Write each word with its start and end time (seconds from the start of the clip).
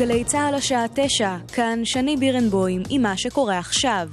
גלי 0.00 0.24
צה"ל 0.24 0.54
השעה 0.54 0.86
תשע, 0.94 1.36
כאן 1.52 1.80
שני 1.84 2.16
בירנבוים 2.16 2.82
עם 2.90 3.02
מה 3.02 3.16
שקורה 3.16 3.58
עכשיו. 3.58 4.08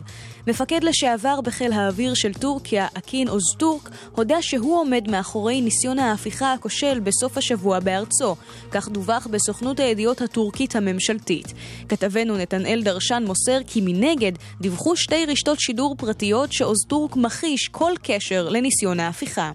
מפקד 0.47 0.83
לשעבר 0.83 1.41
בחיל 1.41 1.71
האוויר 1.71 2.13
של 2.13 2.34
טורקיה, 2.34 2.88
אקין 2.93 3.30
אוזטורק, 3.30 3.89
הודה 4.16 4.41
שהוא 4.41 4.80
עומד 4.80 5.09
מאחורי 5.09 5.62
ניסיון 5.62 6.00
ההפיכה 6.00 6.54
הכושל 6.54 7.00
בסוף 7.00 7.38
השבוע 7.38 7.80
בארצו. 7.80 8.36
כך 8.71 8.89
דווח 8.89 9.27
בסוכנות 9.27 9.80
הידיעות 9.80 10.21
הטורקית 10.21 10.75
הממשלתית. 10.75 11.54
כתבנו 11.89 12.38
נתנאל 12.38 12.81
דרשן 12.84 13.23
מוסר 13.25 13.59
כי 13.68 13.81
מנגד 13.81 14.31
דיווחו 14.62 14.95
שתי 14.95 15.25
רשתות 15.25 15.59
שידור 15.59 15.95
פרטיות 15.98 16.54
שאוזטורק 16.54 17.16
מכחיש 17.16 17.68
כל 17.68 17.91
קשר 18.04 18.50
לניסיון 18.50 18.99
ההפיכה. 18.99 19.52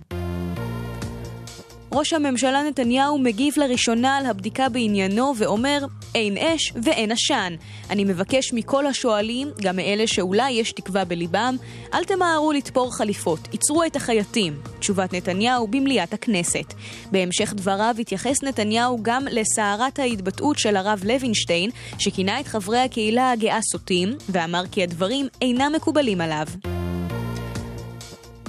ראש 1.95 2.13
הממשלה 2.13 2.63
נתניהו 2.63 3.19
מגיב 3.19 3.55
לראשונה 3.57 4.17
על 4.17 4.27
הבדיקה 4.27 4.69
בעניינו 4.69 5.33
ואומר, 5.39 5.79
אין 6.15 6.39
אש 6.39 6.73
ואין 6.83 7.13
עשן. 7.13 7.55
אני 7.91 8.05
מבקש 8.05 8.53
מכל 8.53 8.87
השואלים, 8.87 9.49
גם 9.63 9.77
מאלה 9.77 10.07
שאולי 10.07 10.51
יש 10.51 10.73
תקווה 10.73 11.05
בליבם, 11.05 11.57
אל 11.95 12.05
תמהרו 12.05 12.53
לתפור 12.53 12.97
חליפות, 12.97 13.49
עצרו 13.53 13.85
את 13.85 13.97
החייטים. 13.97 14.55
תשובת 14.79 15.15
נתניהו 15.15 15.67
במליאת 15.67 16.13
הכנסת. 16.13 16.75
בהמשך 17.11 17.53
דבריו 17.57 17.95
התייחס 17.99 18.43
נתניהו 18.43 18.99
גם 19.03 19.25
לסערת 19.31 19.99
ההתבטאות 19.99 20.59
של 20.59 20.77
הרב 20.77 21.03
לוינשטיין, 21.05 21.71
שכינה 21.99 22.41
את 22.41 22.47
חברי 22.47 22.79
הקהילה 22.79 23.31
הגאה 23.31 23.59
סוטים, 23.73 24.09
ואמר 24.29 24.65
כי 24.71 24.83
הדברים 24.83 25.29
אינם 25.43 25.73
מקובלים 25.77 26.21
עליו. 26.21 26.47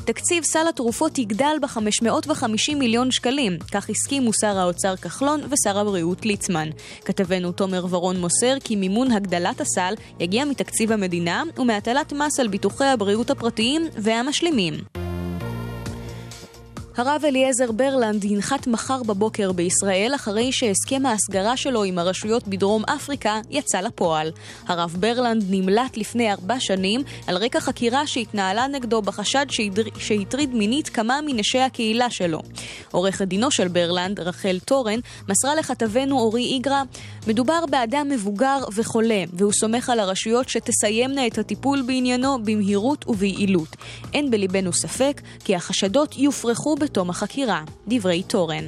תקציב 0.06 0.44
סל 0.44 0.68
התרופות 0.70 1.18
יגדל 1.18 1.58
ב-550 1.62 2.76
מיליון 2.76 3.12
שקלים, 3.12 3.58
כך 3.72 3.90
הסכימו 3.90 4.32
שר 4.34 4.58
האוצר 4.60 4.96
כחלון 4.96 5.42
ושר 5.50 5.80
הבריאות 5.80 6.26
ליצמן. 6.26 6.70
כתבנו 7.06 7.52
תומר 7.52 7.86
ורון 7.90 8.20
מוסר 8.20 8.56
כי 8.64 8.76
מימון 8.76 9.12
הגדלת 9.12 9.62
הסל 9.62 9.94
יגיע 10.20 10.46
מתקציב 10.46 10.92
המדינה 10.92 11.44
ומהטלת 11.58 12.14
מס 12.14 12.40
על 12.40 12.48
ביטוחי 12.48 12.86
הבריאות 12.86 13.30
הפרטיים 13.30 13.88
והמשלימים. 13.98 15.03
הרב 16.98 17.22
אליעזר 17.26 17.72
ברלנד 17.72 18.24
ינחת 18.24 18.68
מחר 18.68 19.04
בבוקר 19.04 19.52
בישראל 19.52 20.12
אחרי 20.16 20.52
שהסכם 20.52 21.06
ההסגרה 21.06 21.58
שלו 21.58 21.84
עם 21.84 22.00
הרשויות 22.00 22.48
בדרום 22.48 22.84
אפריקה 22.86 23.40
יצא 23.50 23.82
לפועל. 23.82 24.32
הרב 24.68 24.96
ברלנד 25.00 25.44
נמלט 25.50 25.98
לפני 25.98 26.32
ארבע 26.32 26.60
שנים 26.60 27.02
על 27.28 27.38
רקע 27.38 27.60
חקירה 27.60 28.08
שהתנהלה 28.08 28.68
נגדו 28.68 29.02
בחשד 29.02 29.46
שהטריד 29.98 30.54
מינית 30.54 30.90
כמה 30.90 31.20
מנשי 31.26 31.60
הקהילה 31.60 32.10
שלו. 32.10 32.40
עורכת 32.92 33.28
דינו 33.28 33.52
של 33.52 33.68
ברלנד, 33.68 34.20
רחל 34.20 34.60
טורן, 34.66 35.00
מסרה 35.30 35.56
לכתבנו 35.56 36.20
אורי 36.20 36.44
איגרא, 36.44 36.82
מדובר 37.28 37.66
באדם 37.70 38.10
מבוגר 38.10 38.58
וחולה, 38.76 39.24
והוא 39.34 39.52
סומך 39.52 39.90
על 39.90 40.00
הרשויות 40.00 40.50
שתסיימנה 40.50 41.28
את 41.28 41.38
הטיפול 41.38 41.82
בעניינו 41.82 42.44
במהירות 42.44 43.06
וביעילות. 43.08 43.76
אין 44.14 44.32
בליבנו 44.32 44.74
ספק 44.74 45.22
כי 45.44 45.56
החשדות 45.56 46.18
יופרכו 46.18 46.76
בתום 46.84 47.10
החקירה. 47.10 47.64
דברי 47.88 48.24
תורן. 48.24 48.66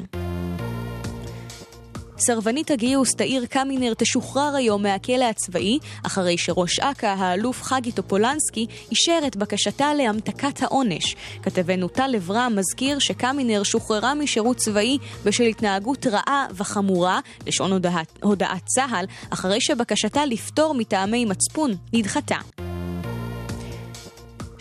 סרבנית 2.18 2.72
הגיוס 2.72 3.16
תאיר 3.16 3.46
קמינר 3.46 3.94
תשוחרר 3.94 4.56
היום 4.56 4.84
מהכלא 4.84 5.26
הצבאי, 5.26 5.80
אחרי 6.04 6.38
שראש 6.38 6.80
אכ"א, 6.80 7.08
האלוף 7.08 7.64
חגי 7.64 7.92
טופולנסקי, 7.92 8.66
אישר 8.92 9.20
את 9.28 9.36
בקשתה 9.36 9.94
להמתקת 9.94 10.64
העונש. 10.64 11.16
כתבנו 11.44 11.88
טל 11.88 12.16
אברהם 12.18 12.56
מזכיר 12.56 13.00
שקמינר 13.00 13.64
שוחררה 13.64 14.14
משירות 14.14 14.58
צבאי 14.58 14.98
בשל 15.26 15.44
התנהגות 15.44 16.08
רעה 16.08 16.48
וחמורה, 16.52 17.20
לשון 17.48 17.72
הודעת, 17.72 18.20
הודעת 18.24 18.66
צה"ל, 18.66 19.06
אחרי 19.30 19.62
שבקשתה 19.62 20.26
לפטור 20.26 20.74
מטעמי 20.74 21.26
מצפון 21.26 21.76
נדחתה. 21.94 22.65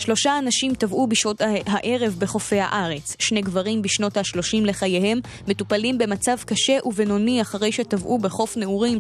שלושה 0.05 0.39
אנשים 0.39 0.75
טבעו 0.75 1.07
בשעות 1.07 1.41
הערב 1.67 2.17
בחופי 2.19 2.61
הארץ. 2.61 3.17
שני 3.19 3.43
גברים 3.43 3.83
בשנות 3.83 4.17
ה-30 4.17 4.65
לחייהם 4.65 5.21
מטופלים 5.49 5.99
במצב 5.99 6.37
קשה 6.47 6.79
ובינוני 6.85 7.43
אחרי 7.43 7.73
שטבעו 7.73 8.19
בחוף 8.19 8.57
נעורים 8.57 8.99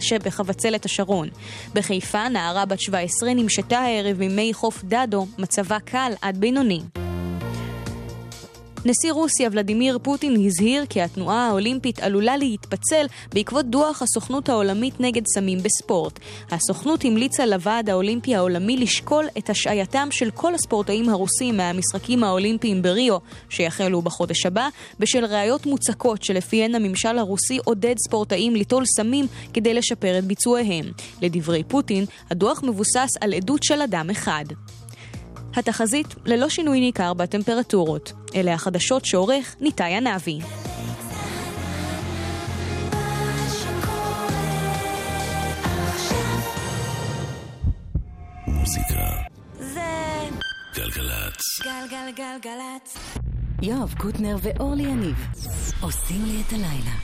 שבחבצלת 0.00 0.84
השרון. 0.84 1.28
בחיפה 1.74 2.28
נערה 2.28 2.64
בת 2.64 2.80
17 2.80 3.34
נמשתה 3.34 3.78
הערב 3.78 4.16
ממי 4.20 4.54
חוף 4.54 4.84
דדו, 4.84 5.26
מצבה 5.38 5.78
קל 5.80 6.12
עד 6.22 6.36
בינוני. 6.38 6.80
נשיא 8.86 9.12
רוסיה 9.12 9.48
ולדימיר 9.52 9.98
פוטין 10.02 10.46
הזהיר 10.46 10.86
כי 10.88 11.02
התנועה 11.02 11.48
האולימפית 11.48 11.98
עלולה 11.98 12.36
להתפצל 12.36 13.06
בעקבות 13.34 13.66
דוח 13.66 14.02
הסוכנות 14.02 14.48
העולמית 14.48 15.00
נגד 15.00 15.22
סמים 15.34 15.58
בספורט. 15.62 16.18
הסוכנות 16.50 17.04
המליצה 17.04 17.46
לוועד 17.46 17.90
האולימפי 17.90 18.34
העולמי 18.34 18.76
לשקול 18.76 19.26
את 19.38 19.50
השעייתם 19.50 20.08
של 20.10 20.30
כל 20.30 20.54
הספורטאים 20.54 21.08
הרוסים 21.08 21.56
מהמשחקים 21.56 22.24
האולימפיים 22.24 22.82
בריו, 22.82 23.18
שיחלו 23.48 24.02
בחודש 24.02 24.46
הבא, 24.46 24.68
בשל 24.98 25.24
ראיות 25.24 25.66
מוצקות 25.66 26.22
שלפיהן 26.22 26.74
הממשל 26.74 27.18
הרוסי 27.18 27.58
עודד 27.64 27.94
ספורטאים 28.08 28.56
ליטול 28.56 28.84
סמים 28.96 29.26
כדי 29.54 29.74
לשפר 29.74 30.18
את 30.18 30.24
ביצועיהם. 30.24 30.84
לדברי 31.22 31.62
פוטין, 31.62 32.04
הדוח 32.30 32.62
מבוסס 32.62 33.10
על 33.20 33.34
עדות 33.34 33.62
של 33.62 33.82
אדם 33.82 34.10
אחד. 34.10 34.44
התחזית 35.56 36.06
ללא 36.24 36.48
שינוי 36.48 36.80
ניכר 36.80 37.14
בטמפרטורות. 37.14 38.12
אלה 38.34 38.54
החדשות 38.54 39.04
שעורך 39.04 39.56
ניתאי 39.60 39.96
ענבי. 39.96 40.38
מוזיקה 48.46 49.10
זה 49.58 49.80
גלגלצ. 50.74 51.42
גלגלגלגלצ. 51.64 52.98
יואב 53.62 53.94
קוטנר 53.98 54.36
ואורלי 54.42 54.82
יניב 54.82 55.26
עושים 55.80 56.24
לי 56.24 56.42
את 56.46 56.52
הלילה. 56.52 56.96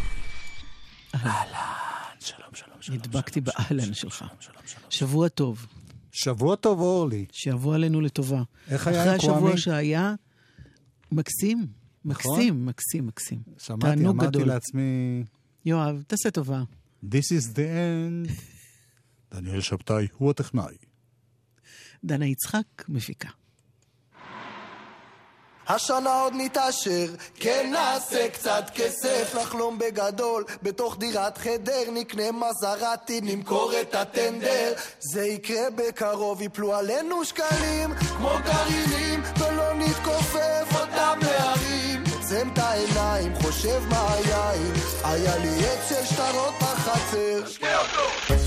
אהלן, 1.14 2.16
שלום, 2.20 2.48
שלום, 2.54 2.76
שלום. 2.80 2.98
נדבקתי 2.98 3.40
באהלן 3.40 3.94
שלך. 3.94 4.24
שבוע 4.90 5.28
טוב. 5.28 5.66
שבוע 6.12 6.56
טוב, 6.56 6.80
אורלי. 6.80 7.26
שיבוא 7.32 7.74
עלינו 7.74 8.00
לטובה. 8.00 8.42
איך 8.68 8.86
היה 8.86 9.02
עם 9.02 9.08
אחרי 9.08 9.32
השבוע 9.32 9.56
שהיה, 9.56 10.14
מקסים, 11.12 11.66
נכון? 12.04 12.32
מקסים, 12.38 12.66
מקסים, 12.66 13.06
מקסים. 13.06 13.42
שמעתי, 13.58 14.06
אמרתי 14.06 14.26
גדול. 14.26 14.48
לעצמי, 14.48 15.24
יואב, 15.64 16.02
תעשה 16.06 16.30
טובה. 16.30 16.62
This 17.04 17.32
is 17.38 17.54
the 17.54 17.58
end. 17.58 18.32
דניאל 19.34 19.60
שבתאי 19.60 20.06
הוא 20.16 20.30
הטכנאי. 20.30 20.74
דנה 22.04 22.26
יצחק, 22.26 22.64
מפיקה. 22.88 23.28
השנה 25.68 26.20
עוד 26.20 26.32
נתעשר, 26.36 27.06
כן 27.34 27.68
נעשה 27.72 28.28
קצת 28.28 28.64
כסף 28.74 29.34
לחלום 29.34 29.78
בגדול, 29.78 30.44
בתוך 30.62 30.96
דירת 30.98 31.38
חדר 31.38 31.90
נקנה 31.92 32.32
מזרטי, 32.32 33.20
נמכור 33.20 33.72
את 33.80 33.94
הטנדר. 33.94 34.72
זה 34.98 35.26
יקרה 35.26 35.70
בקרוב, 35.74 36.42
יפלו 36.42 36.74
עלינו 36.74 37.24
שקלים 37.24 37.94
כמו 37.94 38.30
גרעינים 38.44 39.22
ולא 39.38 39.74
נתכופף 39.74 40.80
אותם 40.80 41.18
להרים. 41.22 42.04
עוצם 42.32 42.48
את 42.52 42.58
העיניים, 42.58 43.34
חושב 43.42 43.82
מה 43.88 44.14
היין. 44.14 44.72
היה 45.04 45.36
לי 45.36 45.66
עץ 45.66 45.88
של 45.88 46.14
שטרות 46.14 46.54
בחצר. 46.60 47.42
תשקיע 47.46 47.78
אותו! 47.78 48.41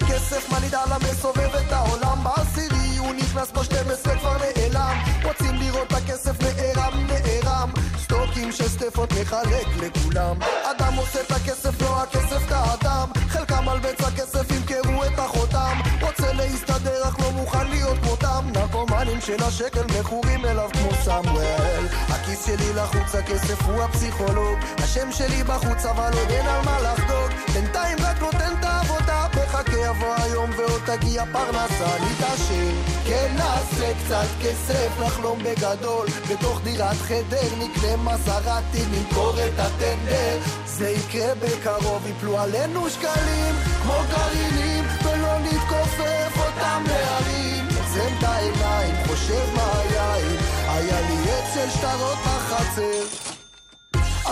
שכסף 0.00 0.52
מניד 0.52 0.74
על 0.74 0.92
המסובב 0.92 1.56
את 1.56 1.72
העולם. 1.72 2.24
בעשירי 2.24 2.96
הוא 2.98 3.14
נכנס 3.14 3.50
ב-12 3.50 4.18
כבר 4.18 4.36
נעלם. 4.38 4.96
רוצים 5.24 5.54
לראות 5.54 5.92
הכסף 5.92 6.42
נערם 6.42 7.06
נערם. 7.06 7.70
סטוקים 8.02 8.52
של 8.52 8.68
סטפות 8.68 9.12
מחלק 9.12 9.66
לכולם. 9.76 10.36
אדם 10.70 10.94
עושה 10.94 11.20
את 11.20 11.30
הכסף 11.30 11.82
לא 11.82 12.02
הכסף 12.02 12.46
את 12.46 12.52
האדם. 12.52 13.08
חלקם 13.28 13.68
על 13.68 13.78
בצע 13.78 14.10
כסף 14.10 14.50
ימכרו 14.50 15.04
את 15.04 15.18
החותם. 15.18 15.80
רוצה 16.00 16.32
להסתדר 16.32 17.08
אך 17.08 17.20
לא 17.20 17.30
מוכן 17.30 17.68
להיות 17.68 17.98
כמותם 18.02 18.44
נרקומנים 18.54 19.20
של 19.20 19.42
השקל 19.42 19.84
מכורים 20.00 20.44
אליו 20.44 20.68
כמו 20.72 20.90
סמואל. 21.04 21.86
הכיס 22.08 22.46
שלי 22.46 22.72
לחוץ 22.74 23.14
הכסף 23.14 23.62
הוא 23.62 23.82
הפסיכולוג. 23.82 24.58
השם 24.78 25.12
שלי 25.12 25.44
בחוץ 25.44 25.86
אבל 25.86 26.10
עוד 26.18 26.30
אין 26.30 26.46
על 26.46 26.64
מה 26.64 26.80
לחגוג. 26.80 27.30
בינתיים 27.52 27.98
רק 28.00 28.20
נותן 28.20 28.52
את 28.60 28.64
העבודה 28.64 29.25
בחכה 29.46 29.78
יבוא 29.78 30.78
תגיע 30.86 31.24
פרנסה, 31.32 31.96
נתעשר. 32.04 32.70
כן 33.06 33.34
נעשה 33.36 33.92
קצת 34.04 34.26
כסף, 34.42 35.00
נחלום 35.00 35.38
בגדול. 35.38 36.06
בתוך 36.30 36.60
דירת 36.64 36.96
חדר 36.96 37.48
נקנה 37.58 37.96
מזרטי, 37.96 38.82
נמכור 38.90 39.32
את 39.32 39.58
הטנדר. 39.58 40.38
זה 40.66 40.90
יקרה 40.90 41.34
בקרוב, 41.34 42.06
יפלו 42.06 42.38
עלינו 42.38 42.90
שקלים, 42.90 43.54
כמו 43.82 43.94
גרעינים, 44.10 44.84
ולא 45.04 45.38
נתכופף 45.38 46.38
אותם 46.38 46.84
להרים. 46.86 47.64
עוצם 47.68 48.14
את 48.18 48.24
העיניים, 48.24 48.94
חושב 49.06 49.46
מה 49.56 49.72
היין, 49.78 50.36
היה 50.68 51.00
לי 51.00 51.30
עץ 51.30 51.74
שטרות 51.74 52.18
בחצר. 52.18 53.26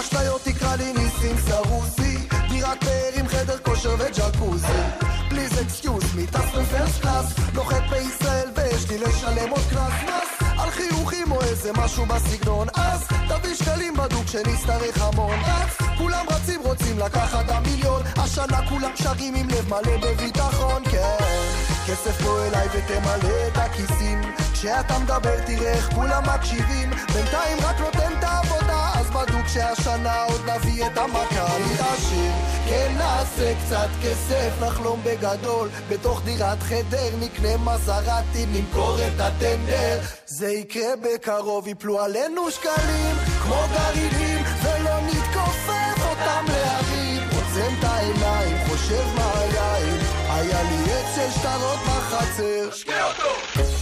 אשליות 0.00 0.40
תקרא 0.44 0.76
לי 0.76 0.92
ניסים 0.92 1.36
סרוסי 1.38 2.18
דירת 2.48 2.84
פאר 2.84 3.20
עם 3.20 3.28
חדר 3.28 3.58
כושר 3.58 3.94
וג'קוזי 3.98 5.03
please 5.54 5.66
excuse 5.66 6.14
me 6.14 6.26
טס 6.26 6.50
ב 6.58 6.65
first 6.65 7.00
class 7.00 7.34
נוחת 7.54 7.82
בישראל 7.90 8.48
ויש 8.56 8.90
לי 8.90 8.98
לשלם 8.98 9.50
עוד 9.50 9.64
קנס 9.70 9.92
מס 10.02 10.48
על 10.58 10.70
חיוכים 10.70 11.32
או 11.32 11.40
איזה 11.40 11.70
משהו 11.72 12.06
בסגנון 12.06 12.68
אז 12.74 13.04
תביא 13.28 13.54
שקלים 13.54 13.94
בדוק 13.94 14.26
שנצטרך 14.26 15.02
המון. 15.02 15.38
רץ 15.46 15.88
כולם 15.98 16.26
רצים 16.30 16.60
רוצים 16.60 16.98
לקחת 16.98 17.50
המיליון. 17.50 18.02
השנה 18.16 18.68
כולם 18.68 18.90
שרים 18.94 19.34
עם 19.34 19.48
לב 19.48 19.68
מלא 19.68 19.96
בביטחון 20.02 20.82
כן. 20.84 21.24
כסף 21.86 22.22
פה 22.22 22.46
אליי 22.46 22.68
ותמלא 22.72 23.46
את 23.46 23.56
הכיסים. 23.56 24.20
כשאתה 24.52 24.98
מדבר 24.98 25.40
תראה 25.46 25.72
איך 25.72 25.90
כולם 25.94 26.22
מקשיבים. 26.34 26.90
בינתיים 26.90 27.58
רק 27.62 27.80
נותן 27.80 28.12
את 28.18 28.24
העבודה 28.24 28.53
אז 28.53 28.53
בדוק 29.14 29.48
שהשנה 29.48 30.24
עוד 30.24 30.40
נביא 30.50 30.86
את 30.86 30.98
המכה 30.98 31.58
נתעשיר 31.58 32.32
כן 32.68 32.94
נעשה 32.98 33.54
קצת 33.64 33.88
כסף 34.02 34.50
נחלום 34.60 35.00
בגדול. 35.04 35.68
בתוך 35.88 36.22
דירת 36.24 36.62
חדר 36.62 37.10
נקנה 37.20 37.56
מזרטי 37.56 38.46
נמכור 38.46 38.96
את 38.98 39.20
הטנדר. 39.20 40.00
זה 40.26 40.50
יקרה 40.50 40.96
בקרוב 41.02 41.68
יפלו 41.68 42.00
עלינו 42.00 42.50
שקלים 42.50 43.16
כמו 43.42 43.56
גרעינים 43.72 44.44
ולא 44.62 45.00
נתכופף 45.00 46.06
אותם 46.10 46.44
להרים. 46.48 47.22
עוצם 47.22 47.74
את 47.78 47.84
העיניים 47.84 48.56
חושב 48.68 49.04
מה 49.16 49.32
היין 49.34 49.98
היה 50.28 50.62
לי 50.62 50.92
עץ 50.92 51.14
של 51.14 51.40
שטרות 51.40 51.78
בחצר. 51.86 52.70
שקיע 52.72 53.04
אותו! 53.04 53.73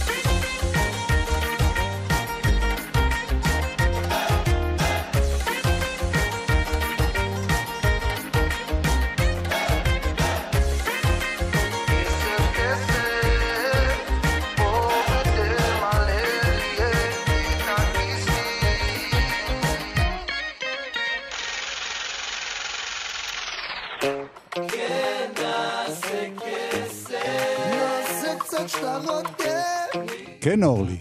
כן, 30.41 30.63
אורלי. 30.63 30.97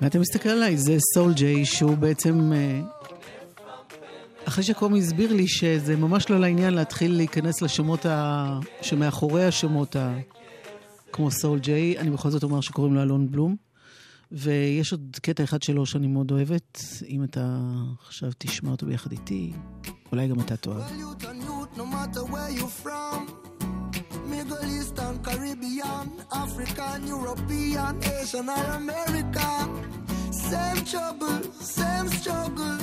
ואתה 0.00 0.18
מסתכל 0.18 0.48
עליי, 0.48 0.76
זה 0.76 0.96
סול 1.14 1.32
ג'יי, 1.34 1.64
שהוא 1.64 1.96
בעצם... 1.96 2.52
אה, 2.52 2.80
אחרי 4.44 4.64
שקומי 4.64 4.98
הסביר 4.98 5.32
לי 5.32 5.48
שזה 5.48 5.96
ממש 5.96 6.30
לא 6.30 6.40
לעניין 6.40 6.74
להתחיל 6.74 7.16
להיכנס 7.16 7.62
לשמות 7.62 8.06
ה... 8.06 8.58
שמאחורי 8.82 9.44
השמות 9.44 9.96
ה... 9.96 10.14
כמו 11.12 11.30
סול 11.30 11.58
ג'יי, 11.58 11.98
אני 11.98 12.10
בכל 12.10 12.30
זאת 12.30 12.42
אומר 12.42 12.60
שקוראים 12.60 12.94
לו 12.94 13.02
אלון 13.02 13.30
בלום. 13.30 13.56
ויש 14.32 14.92
עוד 14.92 15.16
קטע 15.22 15.44
אחד 15.44 15.62
שלו 15.62 15.86
שאני 15.86 16.06
מאוד 16.06 16.30
אוהבת, 16.30 16.82
אם 17.08 17.24
אתה 17.24 17.58
עכשיו 18.06 18.30
תשמע 18.38 18.70
אותו 18.70 18.86
ביחד 18.86 19.12
איתי, 19.12 19.52
אולי 20.12 20.28
גם 20.28 20.40
אתה 20.40 20.56
תאהב. 20.56 20.82
Middle 24.28 24.64
Eastern, 24.66 25.18
Caribbean, 25.22 26.12
African, 26.32 27.06
European, 27.06 27.98
Asian 28.04 28.48
or 28.48 28.64
America. 28.76 29.68
Same 30.30 30.84
trouble, 30.84 31.42
same 31.60 32.08
struggle, 32.08 32.78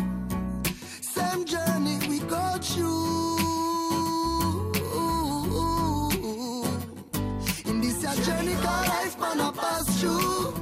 same 1.02 1.46
journey 1.46 2.00
we 2.10 2.20
go 2.20 2.58
through. 2.62 3.36
In 7.66 7.82
this 7.82 8.02
journey, 8.26 8.56
called 8.56 8.88
life, 8.88 9.20
man, 9.20 9.42
I 9.42 9.52
pass 9.52 10.00
through. 10.00 10.54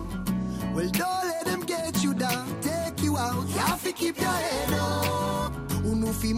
Well, 0.76 0.90
don't 0.90 1.28
let 1.32 1.46
them 1.46 1.62
get 1.62 2.04
you 2.04 2.14
down, 2.14 2.46
take 2.62 3.02
you 3.02 3.18
out. 3.18 3.48
You 3.48 3.58
have 3.60 3.84
to 3.84 3.92
keep 3.94 4.20
your 4.20 4.30
head 4.30 4.74
up. 4.74 5.54
Unufi 5.86 6.34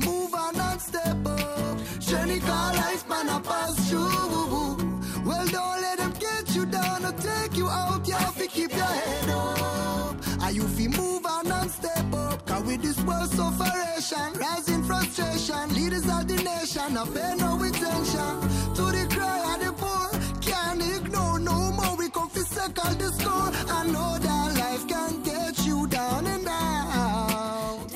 with 12.76 12.84
this 12.84 13.06
world 13.06 13.30
sufferation, 13.30 14.34
rising 14.40 14.84
frustration, 14.84 15.74
leaders 15.76 16.08
of 16.10 16.28
the 16.28 16.36
nation, 16.36 16.98
I 16.98 17.06
pay 17.14 17.36
no 17.38 17.62
attention 17.64 18.36
to 18.76 18.84
the 18.96 19.08
cry 19.10 19.38
of 19.54 19.64
the 19.64 19.72
poor. 19.82 20.10
Can't 20.42 20.82
ignore 20.82 21.40
no 21.40 21.72
more. 21.72 21.96
We 21.96 22.10
come 22.10 22.30
for 22.30 22.40
circle 22.40 22.94
the 22.96 23.12
score. 23.14 23.52
I 23.78 23.86
know 23.88 24.18
that 24.20 24.48
life 24.60 24.88
can 24.88 25.24
get 25.24 25.66
you 25.66 25.88
down 25.88 26.28
and 26.28 26.46
down. 26.46 27.88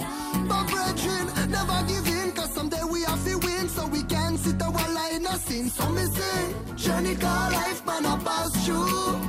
But 0.47 0.63
brethren, 0.71 1.25
never 1.51 1.79
give 1.87 2.07
in, 2.07 2.31
cause 2.31 2.53
someday 2.53 2.83
we 2.83 3.01
have 3.03 3.23
to 3.25 3.37
win, 3.39 3.67
so 3.67 3.85
we 3.87 4.03
can 4.03 4.37
sit 4.37 4.61
a 4.61 4.65
while 4.65 5.15
in 5.15 5.25
a 5.25 5.35
sin. 5.39 5.69
So 5.69 5.89
me 5.89 6.05
say, 6.05 6.53
journey 6.75 7.15
called 7.15 7.53
life, 7.53 7.85
man, 7.85 8.05
I 8.05 8.17
pass 8.23 8.65
through. 8.65 9.19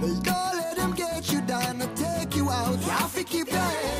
Well, 0.00 0.14
don't 0.22 0.56
let 0.56 0.76
them 0.76 0.92
get 0.92 1.30
you 1.30 1.42
down 1.42 1.82
or 1.82 1.94
take 1.94 2.34
you 2.34 2.48
out. 2.48 2.78
You 2.80 2.90
have 2.90 3.14
to 3.14 3.24
keep 3.24 3.48
your 3.48 3.58
head 3.58 3.99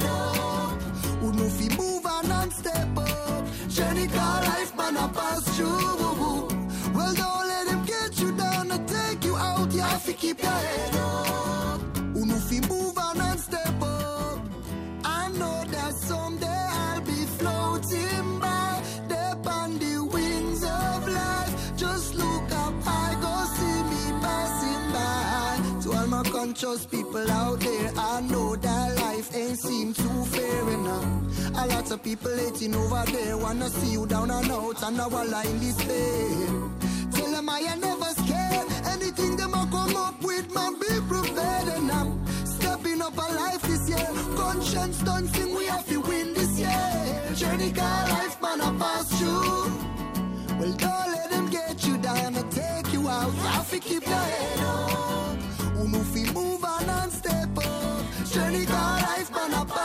Journey 3.71 4.09
called 4.09 4.45
life, 4.47 4.77
man, 4.77 4.97
I 4.97 5.07
pass 5.09 5.57
through. 5.57 5.69
Well, 6.93 7.15
don't 7.15 7.47
let 7.47 7.67
them 7.69 7.85
get 7.85 8.21
you 8.21 8.33
down 8.37 8.73
or 8.73 8.85
take 8.85 9.25
you 9.25 9.37
out. 9.37 9.73
You 9.73 9.81
have 9.81 10.05
to 10.07 10.13
keep 10.13 10.43
your 10.43 10.51
head 10.51 10.97
up. 10.97 11.81
Who 12.15 12.27
know 12.27 12.35
fi 12.35 12.61
move 12.69 12.99
on 12.99 13.21
and 13.21 13.39
step 13.39 13.81
up. 13.81 14.41
I 15.05 15.29
know 15.39 15.65
that 15.69 15.95
someday 15.95 16.47
I'll 16.47 17.01
be 17.03 17.25
floating 17.39 18.41
by, 18.41 18.83
deep 19.09 19.47
on 19.47 19.79
the 19.79 20.05
wings 20.05 20.65
of 20.65 21.09
life. 21.09 21.77
Just 21.77 22.17
look 22.17 22.51
up 22.51 22.75
high, 22.83 23.15
go 23.23 23.35
see 23.57 23.83
me 23.93 24.21
passing 24.21 24.93
by. 24.97 25.81
To 25.83 25.93
all 25.97 26.07
my 26.09 26.25
conscious 26.25 26.87
people 26.87 27.31
out 27.31 27.61
there, 27.61 27.93
I 27.97 28.21
know 28.23 28.57
that 28.57 28.97
life 28.97 29.33
ain't 29.37 29.59
seem 29.61 29.95
too 29.95 30.25
fair 30.25 30.71
enough. 30.71 31.30
A 31.61 31.67
lot 31.67 31.91
of 31.91 32.03
people 32.03 32.35
hating 32.35 32.75
over 32.75 33.05
there, 33.13 33.37
wanna 33.37 33.69
see 33.69 33.93
you 33.93 34.07
down 34.07 34.31
and 34.31 34.51
out, 34.51 34.83
and 34.83 34.97
now 34.97 35.11
I 35.11 35.43
in 35.45 35.61
despair. 35.61 36.49
Tell 37.13 37.33
them 37.33 37.51
I 37.51 37.59
ain't 37.71 37.83
never 37.83 38.13
scared. 38.21 38.67
Anything 38.87 39.37
them 39.37 39.53
a 39.53 39.69
come 39.71 39.95
up 39.95 40.23
with, 40.23 40.55
man, 40.55 40.73
be 40.81 40.89
prepared. 41.07 41.69
And 41.69 41.93
I'm 41.93 42.47
stepping 42.47 43.03
up 43.03 43.15
a 43.15 43.33
life 43.35 43.61
this 43.61 43.87
year. 43.91 44.09
Conscience 44.39 45.03
done 45.03 45.29
sing, 45.29 45.55
we 45.55 45.67
have 45.67 45.87
to 45.89 46.01
win 46.01 46.33
this 46.33 46.59
year. 46.59 47.35
Journey 47.35 47.73
car 47.73 48.09
life, 48.09 48.41
man, 48.41 48.63
I 48.63 48.71
pass 48.79 49.09
through. 49.19 50.59
Well, 50.59 50.73
don't 50.73 51.13
let 51.13 51.31
them 51.31 51.51
get 51.51 51.87
you 51.87 51.99
down 51.99 52.37
and 52.37 52.51
take 52.51 52.91
you 52.91 53.07
out. 53.07 53.35
You 53.35 53.43
have 53.53 53.71
to 53.71 53.79
keep 53.81 54.07
your 54.07 54.17
head 54.17 54.61
up. 54.61 55.39
Fi 56.15 56.25
move 56.33 56.65
on 56.65 56.89
and 56.89 57.13
step 57.13 57.51
up. 57.59 58.05
Journey 58.33 58.65
car 58.65 59.01
life, 59.03 59.31
man, 59.31 59.53
I 59.53 59.65
pass 59.67 59.80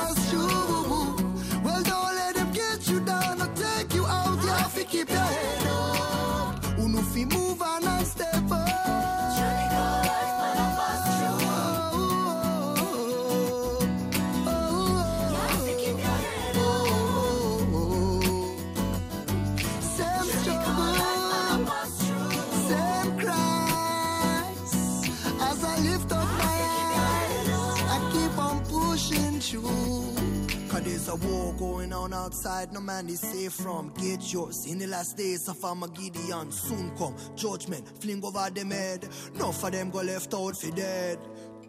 outside, 32.46 32.74
no 32.74 32.80
man 32.80 33.10
is 33.10 33.22
safe 33.22 33.54
from. 33.54 33.84
Get 33.96 34.34
yours 34.34 34.66
in 34.66 34.78
the 34.80 34.88
last 34.88 35.18
days 35.18 35.48
of 35.48 35.64
Armageddon. 35.64 36.52
Soon 36.52 36.92
come 36.98 37.16
judgment, 37.36 37.86
fling 38.02 38.24
over 38.24 38.50
them 38.50 38.72
head. 38.72 39.08
No 39.40 39.52
for 39.52 39.72
them 39.72 39.90
go 39.90 40.02
left 40.02 40.34
out 40.34 40.56
for 40.62 40.72
dead. 40.72 41.20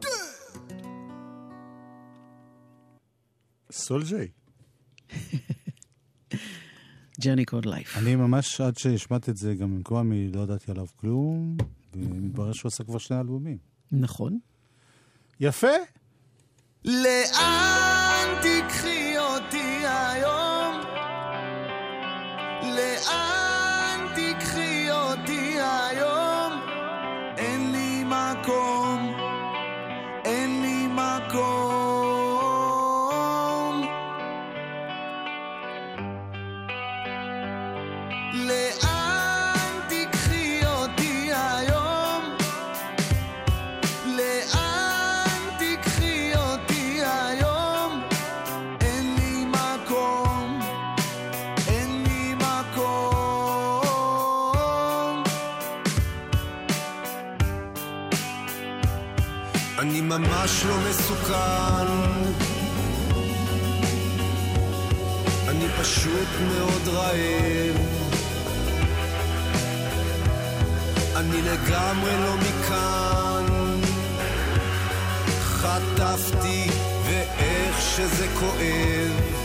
Dead. 0.01 0.33
סולג'יי. 3.71 4.29
ג'רני 7.21 7.45
קוד 7.45 7.67
לייף. 7.67 7.97
אני 7.97 8.17
ממש, 8.17 8.61
עד 8.61 8.79
שהשמעתי 8.79 9.31
את 9.31 9.37
זה, 9.37 9.55
גם 9.55 9.73
עם 9.73 9.83
קוואמי, 9.83 10.29
לא 10.29 10.41
ידעתי 10.41 10.71
עליו 10.71 10.87
כלום, 10.97 11.57
ומתברר 11.95 12.53
שהוא 12.53 12.69
עשה 12.69 12.85
כבר 12.85 12.99
שני 12.99 13.21
אלבומים. 13.21 13.59
נכון. 13.93 14.39
יפה. 15.41 15.77
לאן 16.85 18.29
תיקחי 18.43 19.19
אותי 19.19 19.87
היום? 19.87 20.46
לאן 22.77 24.07
תיקחי 24.15 24.91
אותי 24.91 25.57
היום? 25.61 26.61
אין 27.37 27.73
לי 27.73 28.05
מקום, 28.07 29.16
ממש 60.09 60.65
לא 60.69 60.77
מסוכן. 60.91 61.87
אני 65.49 65.67
פשוט 65.81 66.29
מאוד 66.49 66.89
רעב. 66.89 67.77
אני 71.17 71.43
לגמרי 71.43 72.13
לא 72.25 72.37
מכאן. 72.37 73.81
חטפתי 75.43 76.71
ואיך 77.05 77.81
שזה 77.81 78.27
כואב. 78.41 79.37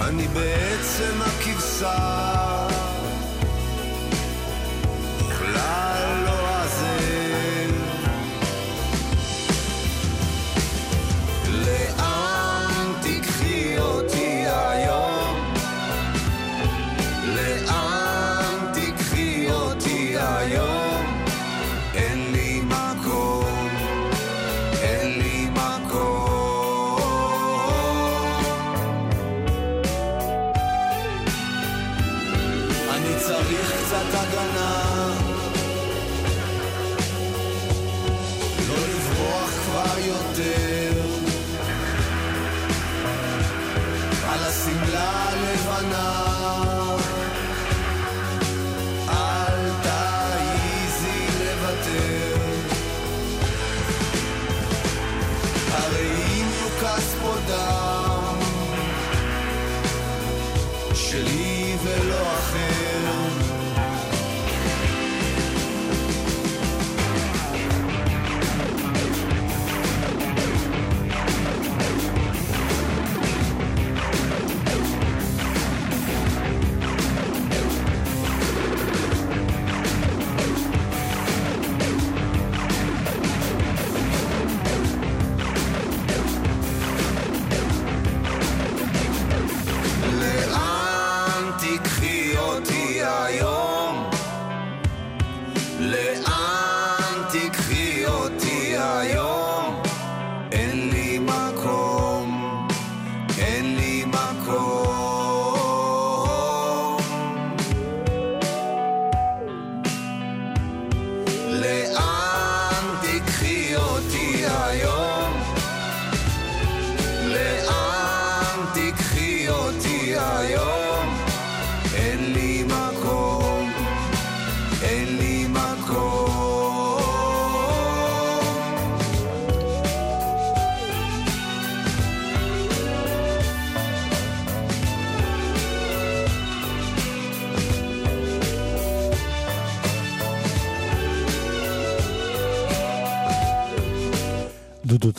אני 0.00 0.28
בעצם 0.28 1.20
הכבשה, 1.22 2.66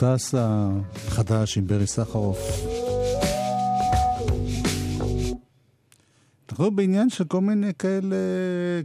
דודו 0.01 0.15
טס 0.15 0.35
החדש 1.07 1.57
עם 1.57 1.67
ברי 1.67 1.87
סחרוף. 1.87 2.37
אנחנו 6.51 6.71
בעניין 6.71 7.09
של 7.09 7.23
כל 7.23 7.41
מיני 7.41 7.73
כאלה, 7.79 8.15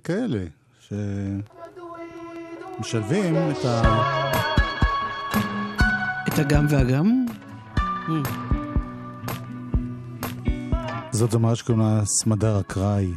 כאלה, 0.04 0.44
שמשלבים 2.80 3.34
את 3.36 3.64
ה... 3.64 3.82
את 6.28 6.38
הגם 6.38 6.66
והגם? 6.70 7.26
זאת 11.10 11.30
זמרה 11.30 11.56
שקוראים 11.56 11.82
לה 11.82 12.04
סמדר 12.04 12.60
אקראי, 12.60 13.12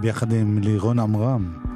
ביחד 0.00 0.32
עם 0.32 0.58
לירון 0.58 0.98
עמרם. 0.98 1.67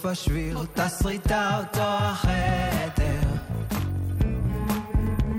בסוף 0.00 0.12
השביר, 0.12 0.56
אותה 0.56 0.88
שריטה, 0.88 1.58
אותו 1.58 1.82
החדר. 1.82 3.20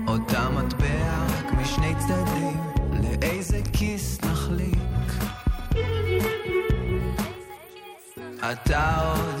אותה 0.08 0.48
מטבע 0.48 1.26
רק 1.28 1.52
משני 1.52 1.94
צדדים, 1.98 2.60
לאיזה 3.02 3.60
כיס 3.72 4.18
נחליק? 4.24 4.78
אתה 8.52 9.00
עוד 9.00 9.31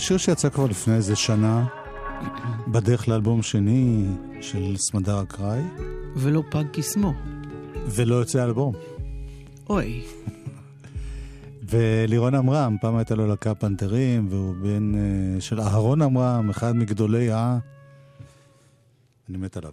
שיר 0.00 0.16
שיצא 0.16 0.48
כבר 0.48 0.66
לפני 0.66 0.94
איזה 0.94 1.16
שנה, 1.16 1.66
בדרך 2.68 3.08
לאלבום 3.08 3.42
שני 3.42 4.06
של 4.40 4.76
סמדר 4.76 5.22
אקראי, 5.22 5.62
ולא 6.16 6.42
פג 6.50 6.64
קסמו. 6.72 7.12
ולא 7.86 8.14
יוצא 8.14 8.44
אלבום. 8.44 8.74
אוי, 9.70 10.02
ולירון 11.70 12.34
עמרם, 12.34 12.76
פעם 12.80 12.96
הייתה 12.96 13.14
לו 13.14 13.26
להקה 13.26 13.54
פנתרים, 13.54 14.26
והוא 14.30 14.54
בן 14.54 14.94
אה, 14.94 15.40
של 15.40 15.60
אהרון 15.60 16.02
עמרם, 16.02 16.50
אחד 16.50 16.76
מגדולי 16.76 17.30
ה... 17.32 17.58
אני 19.28 19.38
מת 19.38 19.56
עליו. 19.56 19.72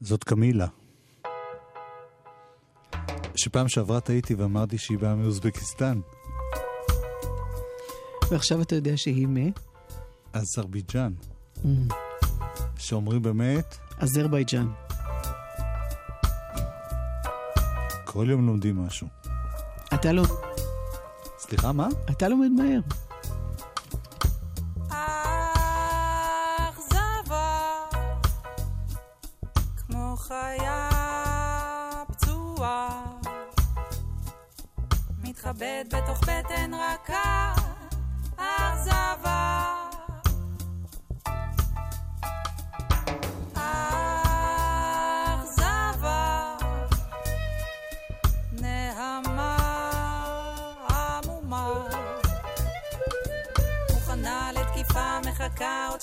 זאת 0.00 0.24
קמילה. 0.24 0.66
שפעם 3.38 3.68
שעברה 3.68 4.00
טעיתי 4.00 4.34
ואמרתי 4.34 4.78
שהיא 4.78 4.98
באה 4.98 5.14
מאוזבקיסטן, 5.14 6.00
ועכשיו 8.30 8.62
אתה 8.62 8.74
יודע 8.74 8.96
שהיא 8.96 9.26
מ... 9.28 9.36
אזרבייג'אן. 10.32 11.12
שאומרים 12.78 13.22
באמת, 13.22 13.76
אזרבייג'אן. 13.98 14.68
כל 18.04 18.26
יום 18.30 18.46
לומדים 18.46 18.86
משהו. 18.86 19.06
אתה 19.94 20.12
לא... 20.12 20.22
סליחה, 21.38 21.72
מה? 21.72 21.88
אתה 22.10 22.28
לומד 22.28 22.48
מהר. 22.56 22.80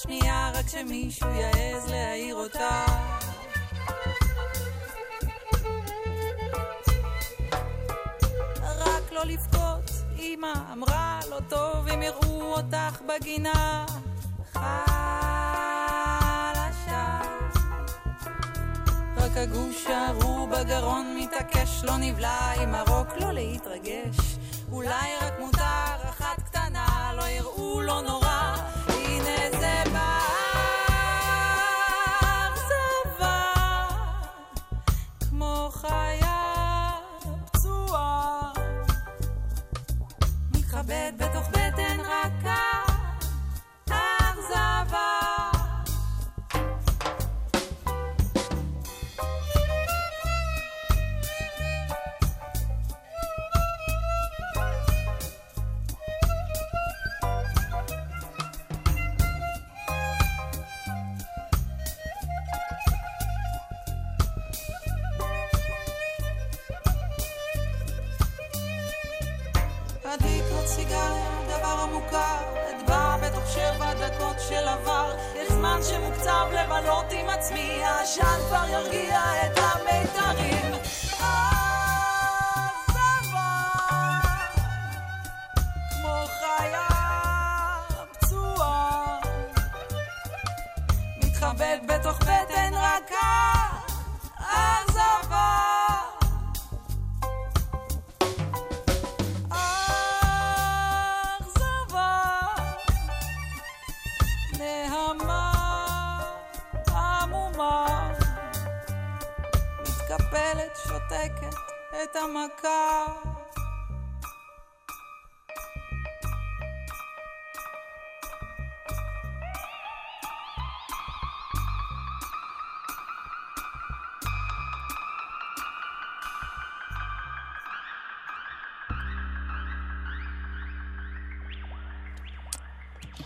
שנייה, 0.05 0.51
רק 0.53 0.67
שמישהו 0.67 1.29
יעז 1.29 1.89
להעיר 1.89 2.35
אותה. 2.35 2.85
רק 8.63 9.11
לא 9.11 9.23
לבכות, 9.25 9.91
אמא 10.19 10.53
אמרה, 10.73 11.19
לא 11.29 11.39
טוב 11.49 11.87
אם 11.87 12.01
יראו 12.01 12.53
אותך 12.53 13.01
בגינה. 13.01 13.85
חלשה. 14.53 14.71
רק 19.17 19.37
הגוש 19.37 19.87
ההוא 19.87 20.49
בגרון 20.49 21.17
מתעקש, 21.19 21.83
לא 21.83 21.97
נבלע 21.97 22.51
עם 22.61 22.75
הרוק, 22.75 23.07
לא 23.19 23.31
להתרגש. 23.31 24.37
אולי 24.71 25.15
רק 25.21 25.33
מותר 25.39 26.09
אחת 26.09 26.41
קטנה, 26.45 27.11
לא 27.17 27.23
יראו, 27.23 27.81
לא 27.81 28.01
נורא. 28.01 28.24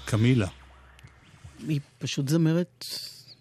קמילה. 0.10 0.48
היא 1.67 1.80
פשוט 2.00 2.28
זמרת 2.30 2.86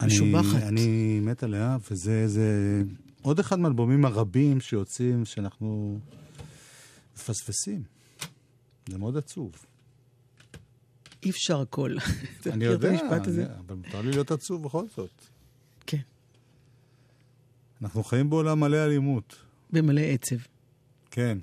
אני, 0.01 0.07
משובחת. 0.15 0.63
אני 0.63 1.21
מת 1.21 1.43
עליה, 1.43 1.77
וזה 1.91 2.29
זה 2.29 2.83
עוד 3.23 3.39
אחד 3.39 3.59
מהאלבומים 3.59 4.05
הרבים 4.05 4.61
שיוצאים, 4.61 5.25
שאנחנו 5.25 5.99
מפספסים. 7.17 7.83
זה 8.89 8.99
מאוד 8.99 9.17
עצוב. 9.17 9.53
אי 11.23 11.31
אפשר 11.31 11.61
הכל. 11.61 11.97
אני 12.53 12.65
יודע? 12.65 12.89
אני- 12.91 13.43
אבל 13.67 13.75
מותר 13.77 14.01
לי 14.01 14.11
להיות 14.11 14.31
עצוב 14.31 14.63
בכל 14.63 14.85
זאת. 14.97 15.23
כן. 15.87 15.99
אנחנו 17.83 18.05
חיים 18.05 18.31
בעולם 18.31 18.61
מלא 18.61 18.85
אלימות. 18.85 19.37
במלא 19.73 20.01
עצב. 20.01 20.37
כן. 21.11 21.39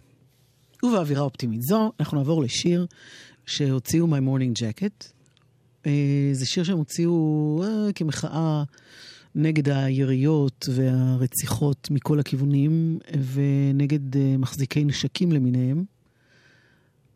ובאווירה 0.84 1.22
אופטימית 1.22 1.62
זו, 1.62 1.92
אנחנו 2.00 2.18
נעבור 2.18 2.42
לשיר 2.44 2.88
שהוציאו 3.46 4.08
My 4.08 4.20
Morning 4.20 4.60
Jacket. 4.62 5.15
אה, 5.86 6.30
זה 6.34 6.46
שיר 6.46 6.64
שהם 6.64 6.78
הוציאו 6.78 7.62
אה, 7.64 7.94
כמחאה 7.94 8.64
נגד 9.36 9.70
היריות 9.70 10.66
והרציחות 10.76 11.88
מכל 11.92 12.20
הכיוונים, 12.20 13.00
ונגד 13.34 14.16
אה, 14.18 14.38
מחזיקי 14.38 14.84
נשקים 14.84 15.32
למיניהם. 15.32 15.86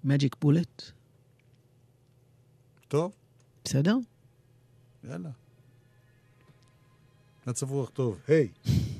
Magic 0.06 0.46
Bullet, 0.46 0.92
טוב, 2.88 3.12
בסדר? 3.64 3.98
יאללה. 5.10 5.30
מצב 7.48 7.72
רוח 7.72 7.90
טוב. 7.90 8.20
היי. 8.28 8.48
Ain't 8.66 8.99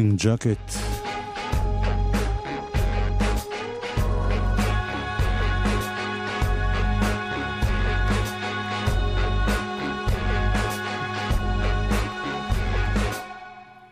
morning 0.00 0.16
jacket. 0.16 0.76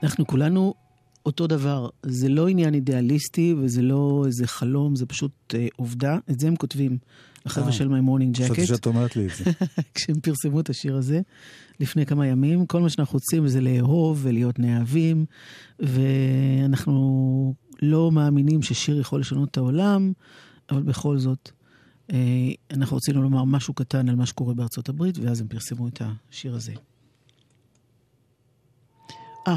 אנחנו 0.02 0.26
כולנו 0.26 0.74
אותו 1.26 1.46
דבר. 1.46 1.88
זה 2.02 2.28
לא 2.28 2.48
עניין 2.48 2.74
אידיאליסטי 2.74 3.54
וזה 3.58 3.82
לא 3.82 4.22
איזה 4.26 4.46
חלום, 4.46 4.96
זה 4.96 5.06
פשוט 5.06 5.32
אה, 5.54 5.66
עובדה. 5.76 6.18
את 6.30 6.40
זה 6.40 6.48
הם 6.48 6.56
כותבים, 6.56 6.98
החבר'ה 7.50 7.66
אה, 7.66 7.72
של 7.72 7.88
My 7.88 8.08
Morning 8.08 8.42
חשבתי 8.42 8.62
Jacket. 8.62 8.66
שאת 8.66 8.86
אומרת 8.86 9.16
לי 9.16 9.26
את 9.26 9.30
זה. 9.36 9.50
כשהם 9.94 10.20
פרסמו 10.20 10.60
את 10.60 10.70
השיר 10.70 10.96
הזה 10.96 11.20
לפני 11.80 12.06
כמה 12.06 12.26
ימים. 12.26 12.66
כל 12.66 12.80
מה 12.80 12.88
שאנחנו 12.88 13.14
רוצים 13.14 13.48
זה 13.48 13.60
לאהוב 13.60 14.20
ולהיות 14.22 14.58
נאהבים, 14.58 15.24
ואנחנו 15.80 17.54
לא 17.82 18.12
מאמינים 18.12 18.62
ששיר 18.62 19.00
יכול 19.00 19.20
לשנות 19.20 19.48
את 19.50 19.56
העולם, 19.56 20.12
אבל 20.70 20.82
בכל 20.82 21.18
זאת, 21.18 21.50
אה, 22.12 22.18
אנחנו 22.70 22.96
רצינו 22.96 23.22
לומר 23.22 23.44
משהו 23.44 23.74
קטן 23.74 24.08
על 24.08 24.16
מה 24.16 24.26
שקורה 24.26 24.54
בארצות 24.54 24.88
הברית, 24.88 25.18
ואז 25.18 25.40
הם 25.40 25.48
פרסמו 25.48 25.88
את 25.88 26.02
השיר 26.30 26.54
הזה. 26.54 26.72
אה, 29.48 29.56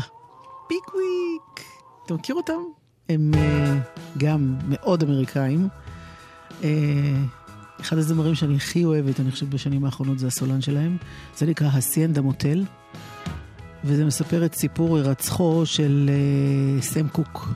פיקוויק. 0.67 1.67
אתה 2.05 2.13
מכיר 2.13 2.35
אותם? 2.35 2.61
הם 3.09 3.31
אה, 3.35 3.79
גם 4.17 4.57
מאוד 4.69 5.03
אמריקאים. 5.03 5.67
אה, 6.63 7.23
אחד 7.81 7.97
הזמרים 7.97 8.35
שאני 8.35 8.55
הכי 8.55 8.85
אוהבת, 8.85 9.19
אני 9.19 9.31
חושבת 9.31 9.49
בשנים 9.49 9.85
האחרונות, 9.85 10.19
זה 10.19 10.27
הסולן 10.27 10.61
שלהם. 10.61 10.97
זה 11.37 11.45
נקרא 11.45 11.67
הסיינדה 11.67 12.21
מוטל, 12.21 12.63
וזה 13.83 14.05
מספר 14.05 14.45
את 14.45 14.55
סיפור 14.55 14.97
הירצחו 14.97 15.65
של 15.65 16.09
אה, 16.09 16.81
סם 16.81 17.07
קוק. 17.07 17.47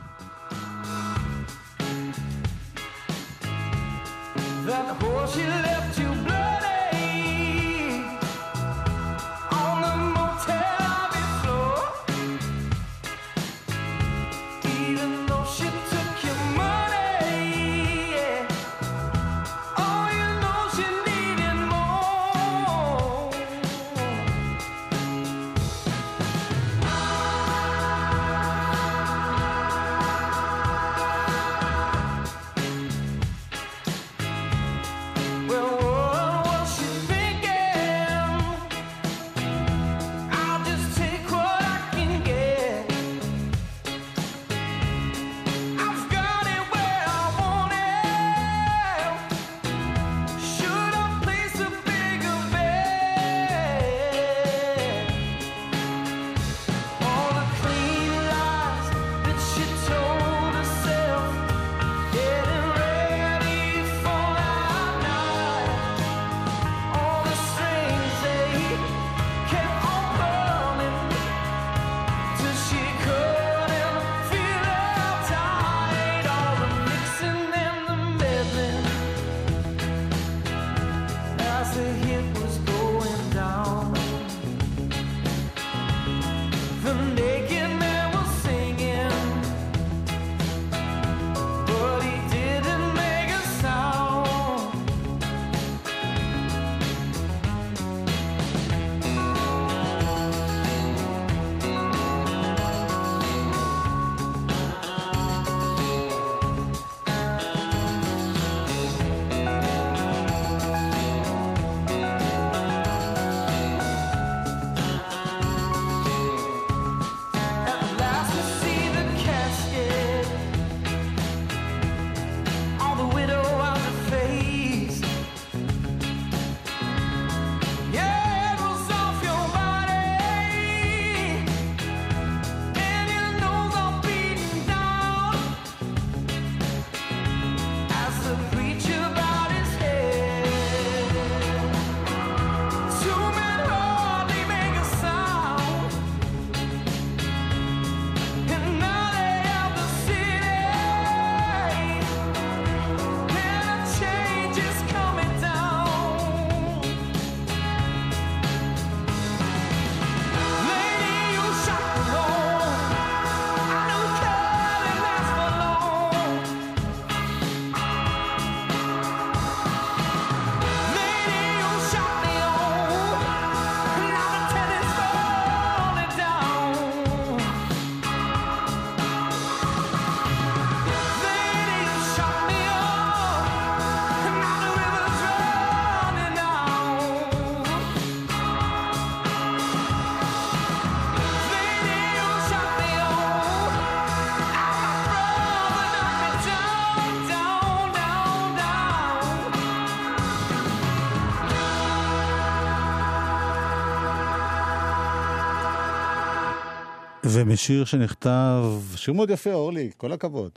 ומשיר 207.31 207.85
שנכתב, 207.85 208.63
שיר 208.95 209.13
מאוד 209.13 209.29
יפה, 209.29 209.53
אורלי, 209.53 209.91
כל 209.97 210.11
הכבוד. 210.11 210.51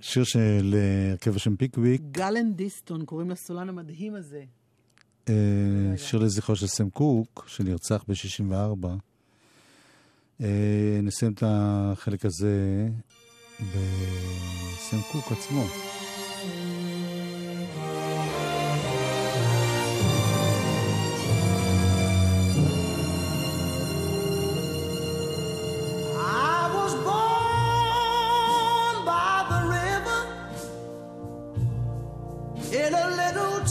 שיר 0.00 0.24
של 0.24 0.74
אה, 0.74 1.10
הרכב 1.10 1.36
השם 1.36 1.56
פיקוויק, 1.56 2.02
גלן 2.10 2.52
דיסטון, 2.52 3.04
קוראים 3.04 3.30
לסולן 3.30 3.68
המדהים 3.68 4.14
הזה. 4.14 4.42
אה, 5.28 5.34
שיר 5.96 6.20
לזכרו 6.20 6.56
של 6.56 6.66
סם 6.66 6.90
קוק, 6.90 7.44
שנרצח 7.48 8.04
ב-64. 8.08 8.86
נסיים 11.02 11.32
את 11.32 11.42
החלק 11.46 12.24
הזה 12.24 12.88
בסם 13.60 15.00
קוק 15.12 15.32
עצמו. 15.32 15.91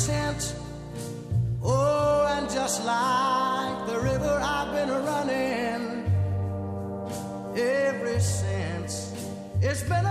Tent. 0.08 0.56
Oh, 1.64 2.28
and 2.38 2.50
just 2.50 2.84
like 2.86 3.88
the 3.88 4.00
river, 4.00 4.40
I've 4.42 4.72
been 4.74 4.90
running 4.90 5.82
ever 7.56 8.20
since. 8.20 9.14
It's 9.62 9.84
been 9.84 10.06
a 10.06 10.11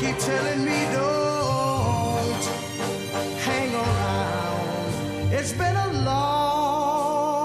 keep 0.00 0.16
telling 0.18 0.60
me 0.68 0.78
don't 0.96 2.44
hang 3.46 3.70
around. 3.74 5.32
It's 5.36 5.52
been 5.52 5.76
a 5.76 5.88
long, 6.08 7.36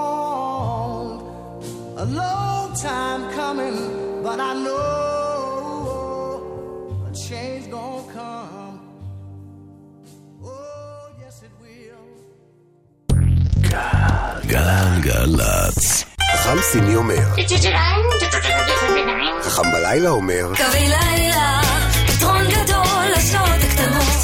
a 2.04 2.06
long 2.20 2.66
time 2.88 3.22
coming, 3.38 3.76
but 4.22 4.38
I 4.40 4.52
know 4.66 4.82
a 7.08 7.10
change 7.28 7.64
gonna 7.70 8.12
come. 8.16 8.76
Oh, 10.44 11.04
yes, 11.22 11.36
it 11.46 11.54
will. 11.62 12.04
גלגלצ. 14.46 16.04
חכם 16.32 16.58
סיני 16.62 16.94
אומר. 16.96 17.26
חכם 19.42 19.62
בלילה 19.72 20.10
אומר. 20.10 20.52
קווי 20.56 20.88
לילה, 20.88 21.60
פתרון 22.17 22.43
גדול 22.49 23.05
לשעות 23.15 23.47
הקטנות. 23.47 23.66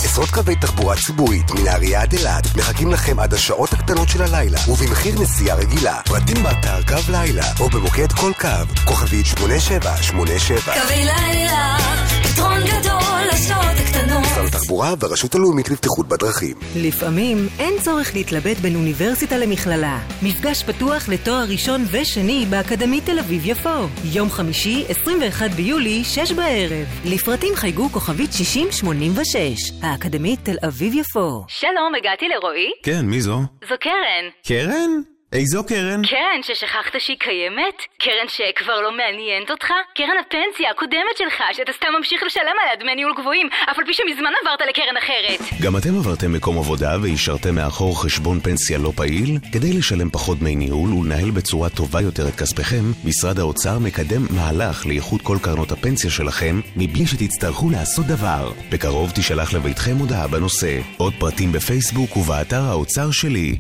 עשרות 0.04 0.30
קווי 0.30 0.56
תחבורה 0.56 0.96
ציבורית 0.96 1.52
מנהריה 1.52 2.02
עד 2.02 2.14
אילת 2.14 2.56
מחכים 2.56 2.92
לכם 2.92 3.20
עד 3.20 3.34
השעות 3.34 3.74
הקטנות 3.74 4.10
של 4.10 4.22
הלילה 4.22 4.60
ובמחיר 4.68 5.22
נסיעה 5.22 5.56
רגילה. 5.58 6.02
פרטים 6.06 6.44
באתר 6.44 6.82
קו 6.88 7.12
לילה 7.12 7.46
או 7.60 7.70
במוקד 7.70 8.12
כל 8.12 8.32
קו, 8.40 8.48
כוכבית 8.86 9.26
8787. 9.26 10.74
קווי 10.74 11.06
לילה, 11.06 11.78
פתרון 12.24 12.60
גדול 12.60 13.22
לשעות 13.34 13.66
הקטנות. 13.80 14.24
משרד 14.24 14.46
התחבורה 14.46 14.94
והרשות 15.00 15.36
הלאומית 15.36 15.70
לבטיחות 15.70 16.08
בדרכים. 16.08 16.56
לפעמים 16.76 17.48
אין 17.60 17.74
צורך 17.82 18.16
להתלבט 18.16 18.58
בין 18.58 18.76
אוניברסיטה 18.76 19.38
למכללה. 19.38 20.00
מפגש 20.22 20.64
פתוח 20.64 21.10
לתואר 21.10 21.44
ראשון 21.48 21.86
ושני 21.92 22.46
באקדמית 22.50 23.06
תל 23.06 23.20
אביב-יפו. 23.20 23.88
יום 24.04 24.30
חמישי, 24.30 24.86
21 24.90 25.52
ביולי, 25.52 26.04
6 26.04 26.32
בערב. 26.32 26.88
לפרטים 27.06 27.56
חייגו 27.56 27.90
כוכבית 27.92 28.34
6086. 28.34 29.53
האקדמית 29.82 30.40
תל 30.44 30.58
אביב-יפו. 30.68 31.44
שלום, 31.48 31.96
הגעתי 31.98 32.28
לרועי? 32.28 32.72
כן, 32.84 33.06
מי 33.06 33.22
זו? 33.22 33.40
זו 33.70 33.76
קרן. 33.80 34.30
קרן? 34.48 35.13
איזו 35.34 35.64
קרן? 35.64 36.02
קרן 36.06 36.42
ששכחת 36.44 37.00
שהיא 37.00 37.18
קיימת? 37.20 37.78
קרן 37.98 38.28
שכבר 38.28 38.82
לא 38.82 38.92
מעניינת 38.98 39.52
אותך? 39.52 39.68
קרן 39.96 40.18
הפנסיה 40.22 40.72
הקודמת 40.72 41.16
שלך, 41.18 41.44
שאתה 41.54 41.72
סתם 41.74 41.88
ממשיך 41.98 42.24
לשלם 42.24 42.56
עליה 42.62 42.76
דמי 42.80 42.96
ניהול 42.96 43.14
גבוהים, 43.20 43.48
אף 43.72 43.80
על 43.80 43.86
פי 43.86 43.94
שמזמן 43.94 44.32
עברת 44.42 44.62
לקרן 44.70 44.98
אחרת. 44.98 45.40
גם 45.62 45.78
אתם 45.78 45.96
עברתם 45.98 46.34
מקום 46.34 46.58
עבודה 46.58 46.98
והשארתם 47.02 47.56
מאחור 47.56 48.04
חשבון 48.04 48.40
פנסיה 48.40 48.78
לא 48.78 48.92
פעיל? 48.96 49.38
כדי 49.52 49.74
לשלם 49.74 50.10
פחות 50.10 50.40
דמי 50.40 50.56
ניהול 50.56 50.94
ולנהל 50.94 51.32
בצורה 51.32 51.70
טובה 51.70 52.02
יותר 52.02 52.28
את 52.28 52.36
כספיכם, 52.36 52.84
משרד 53.04 53.40
האוצר 53.40 53.80
מקדם 53.80 54.22
מהלך 54.30 54.86
לאיחוד 54.86 55.22
כל 55.22 55.38
קרנות 55.42 55.72
הפנסיה 55.72 56.10
שלכם, 56.10 56.62
מבלי 56.76 57.06
שתצטרכו 57.06 57.70
לעשות 57.70 58.06
דבר. 58.06 58.52
בקרוב 58.70 59.12
תישלח 59.12 59.54
לביתכם 59.54 59.96
הודעה 60.00 60.28
בנושא. 60.28 60.80
עוד 60.98 61.14
פרטים 61.20 61.52
בפייסבוק 61.52 62.18
ובאתר 62.18 62.62
האוצר 62.62 63.12
שלי. 63.12 63.58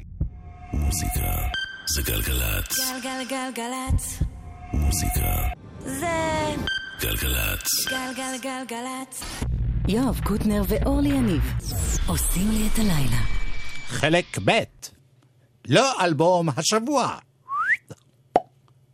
מוזיקה 0.73 1.62
זה 1.85 2.01
גלגלצ. 2.01 2.79
גלגלגלגלצ. 3.03 4.19
מוזיקה 4.73 5.35
זה 5.83 6.55
גלגלצ. 7.01 7.87
גלגלגלגלצ. 7.89 9.23
יואב 9.87 10.19
קוטנר 10.23 10.63
ואורלי 10.67 11.09
יניב 11.09 11.53
עושים 12.07 12.51
לי 12.51 12.67
את 12.73 12.79
הלילה. 12.79 13.21
חלק 13.87 14.25
ב' 14.45 14.51
לא 15.67 16.03
אלבום 16.03 16.49
השבוע, 16.57 17.17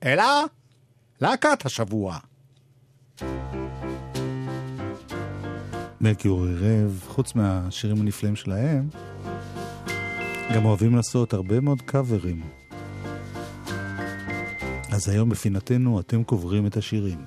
אלא 0.03 0.23
להקת 1.21 1.65
השבוע. 1.65 2.17
מלכיאור 6.01 6.45
ערב, 6.45 7.03
חוץ 7.07 7.35
מהשירים 7.35 8.01
הנפלאים 8.01 8.35
שלהם, 8.35 8.89
גם 10.55 10.65
אוהבים 10.65 10.95
לעשות 10.95 11.33
הרבה 11.33 11.59
מאוד 11.59 11.81
קאברים. 11.81 12.58
אז 14.99 15.09
היום 15.09 15.29
בפינתנו 15.29 15.99
אתם 15.99 16.23
קוברים 16.23 16.67
את 16.67 16.77
השירים. 16.77 17.17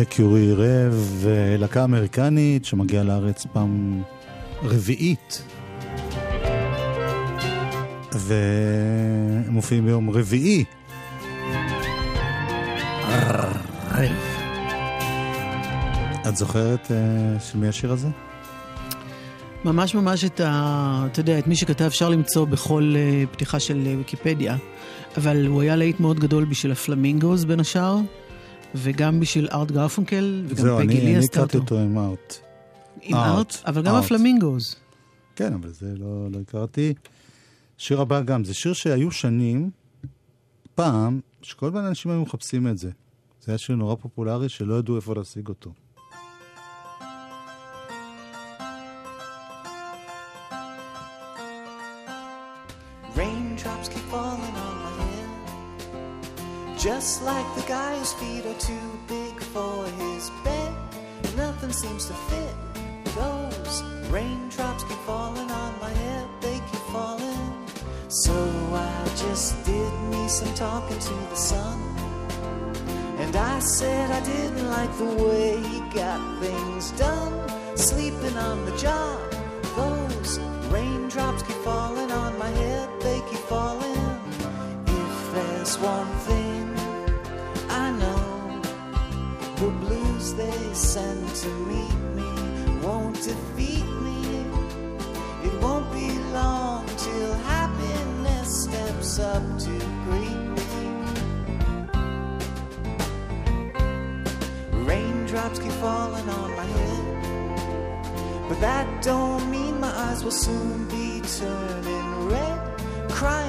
מקיורי 0.00 0.52
רב, 0.52 1.26
להקה 1.58 1.84
אמריקנית 1.84 2.64
שמגיעה 2.64 3.04
לארץ 3.04 3.46
פעם 3.52 4.02
רביעית. 4.62 5.42
והם 8.12 9.52
מופיעים 9.52 9.84
ביום 9.84 10.10
רביעי. 10.10 10.64
את 16.28 16.36
זוכרת 16.36 16.90
אה, 16.90 17.40
של 17.40 17.58
מי 17.58 17.68
השיר 17.68 17.92
הזה? 17.92 18.08
ממש 19.64 19.94
ממש 19.94 20.24
את 20.24 20.40
ה... 20.40 21.06
אתה 21.12 21.20
יודע, 21.20 21.38
את 21.38 21.46
מי 21.46 21.56
שכתב 21.56 21.84
אפשר 21.84 22.08
למצוא 22.08 22.44
בכל 22.44 22.94
uh, 22.94 23.34
פתיחה 23.34 23.60
של 23.60 23.82
uh, 23.84 23.98
ויקיפדיה, 23.98 24.56
אבל 25.16 25.46
הוא 25.46 25.62
היה 25.62 25.76
להיט 25.76 26.00
מאוד 26.00 26.20
גדול 26.20 26.44
בשביל 26.44 26.72
הפלמינגוז 26.72 27.44
בין 27.44 27.60
השאר, 27.60 27.98
וגם 28.74 29.20
בשביל 29.20 29.48
ארט 29.52 29.70
גרפונקל, 29.70 30.44
וגם 30.48 30.62
זהו, 30.62 30.78
פגי 30.78 30.86
אני, 30.86 30.94
לי 30.94 31.00
אני 31.00 31.16
עשתה 31.16 31.40
הכרתי 31.40 31.56
אותו. 31.56 31.74
אותו 31.74 31.84
עם 31.84 31.98
ארט. 31.98 32.38
עם 33.02 33.16
ארט, 33.16 33.56
אבל 33.66 33.82
גם 33.82 33.94
ארט. 33.94 34.04
הפלמינגוז. 34.04 34.76
כן, 35.36 35.52
אבל 35.52 35.70
זה 35.70 35.94
לא, 35.96 36.28
לא 36.30 36.38
הכרתי. 36.40 36.94
שיר 37.78 38.00
הבא 38.00 38.20
גם, 38.20 38.44
זה 38.44 38.54
שיר 38.54 38.72
שהיו 38.72 39.10
שנים, 39.10 39.70
פעם, 40.74 41.20
שכל 41.42 41.70
מיני 41.70 41.88
אנשים 41.88 42.10
היו 42.10 42.22
מחפשים 42.22 42.68
את 42.68 42.78
זה. 42.78 42.90
זה 43.40 43.52
היה 43.52 43.58
שיר 43.58 43.76
נורא 43.76 43.94
פופולרי 43.94 44.48
שלא 44.48 44.78
ידעו 44.78 44.96
איפה 44.96 45.14
להשיג 45.14 45.48
אותו. 45.48 45.72
The 74.98 75.04
way 75.04 75.56
he 75.62 75.78
got 75.94 76.37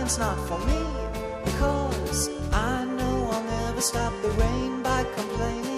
Crying's 0.10 0.18
not 0.18 0.40
for 0.48 0.58
me, 0.66 1.52
cause 1.60 2.30
I 2.52 2.84
know 2.84 3.30
I'll 3.32 3.44
never 3.44 3.82
stop 3.82 4.12
the 4.24 4.30
rain 4.30 4.82
by 4.82 5.04
complaining. 5.16 5.69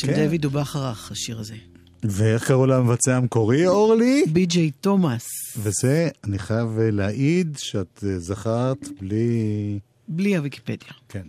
של 0.00 0.06
כן. 0.06 0.26
דויד 0.26 0.42
דובחרח, 0.42 1.10
השיר 1.12 1.38
הזה. 1.38 1.54
ואיך 2.02 2.44
קראו 2.46 2.66
למבצע 2.66 3.16
המקורי, 3.16 3.66
אורלי? 3.66 4.24
בי.ג'יי 4.32 4.70
תומאס. 4.70 5.26
וזה, 5.56 6.08
אני 6.24 6.38
חייב 6.38 6.78
אה, 6.78 6.90
להעיד 6.90 7.56
שאת 7.58 8.04
אה, 8.06 8.18
זכרת 8.18 8.88
בלי... 9.00 9.78
בלי 10.08 10.36
הוויקיפדיה. 10.36 10.88
כן. 11.08 11.22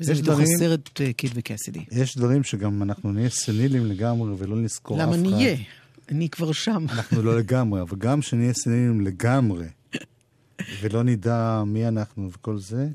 וזה 0.00 0.12
מתוך 0.12 0.24
דברים- 0.24 0.46
הסרט 0.54 1.00
אה, 1.00 1.12
קיד 1.12 1.30
וקסידי. 1.34 1.84
יש 1.92 2.16
דברים 2.16 2.44
שגם 2.44 2.82
אנחנו 2.82 3.12
נהיה 3.12 3.30
סנילים 3.30 3.86
לגמרי 3.86 4.34
ולא 4.38 4.56
נזכור 4.56 4.96
אף 5.04 5.08
אחד. 5.08 5.16
למה 5.18 5.30
נהיה? 5.30 5.56
אני 6.08 6.28
כבר 6.28 6.52
שם. 6.52 6.86
אנחנו 6.90 7.22
לא 7.22 7.38
לגמרי, 7.38 7.80
אבל 7.80 7.96
גם 7.98 8.22
שנהיה 8.22 8.52
סנילים 8.54 9.00
לגמרי, 9.00 9.66
ולא 10.80 11.02
נדע 11.02 11.62
מי 11.66 11.88
אנחנו 11.88 12.30
וכל 12.32 12.58
זה. 12.58 12.88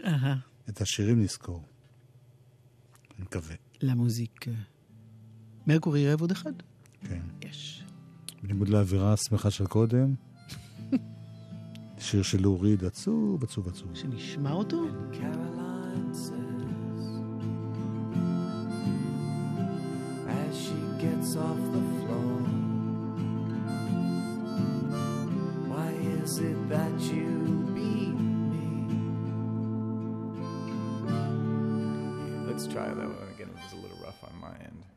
את 0.70 0.82
השירים 0.82 1.24
נזכור. 1.24 1.64
אני 3.18 3.26
מקווה. 3.26 3.56
למוזיק. 3.82 4.46
אה, 5.70 5.74
מרקורי 5.74 6.00
יראה 6.00 6.16
עוד 6.20 6.32
אחד? 6.32 6.52
כן. 7.10 7.22
יש. 7.42 7.84
בניגוד 8.44 8.70
לאווירה 8.70 9.14
השמחה 9.14 9.52
של 9.52 9.66
קודם, 9.68 10.14
שיר 12.00 12.24
של 12.24 12.42
לוריד 12.42 12.84
עצוב, 12.84 13.44
עצוב, 13.44 13.68
עצוב. 13.68 13.90
שנשמע 13.94 14.52
אותו? 14.52 14.86
Gets 21.04 21.36
off 21.36 21.62
the 21.76 21.84
floor, 22.00 22.36
Why 25.72 25.90
is 26.22 26.34
it 26.50 26.60
that 26.70 26.98
you 27.12 27.30
beat 27.76 28.18
me? 28.54 28.72
Let's 32.48 32.66
try 32.68 32.88
that 32.88 33.10
one 33.22 33.30
again. 33.36 33.50
It 33.54 33.58
was 33.64 33.74
a 33.74 33.82
little 33.84 34.00
rough 34.06 34.24
on 34.24 34.36
my 34.40 34.56
end. 34.68 34.93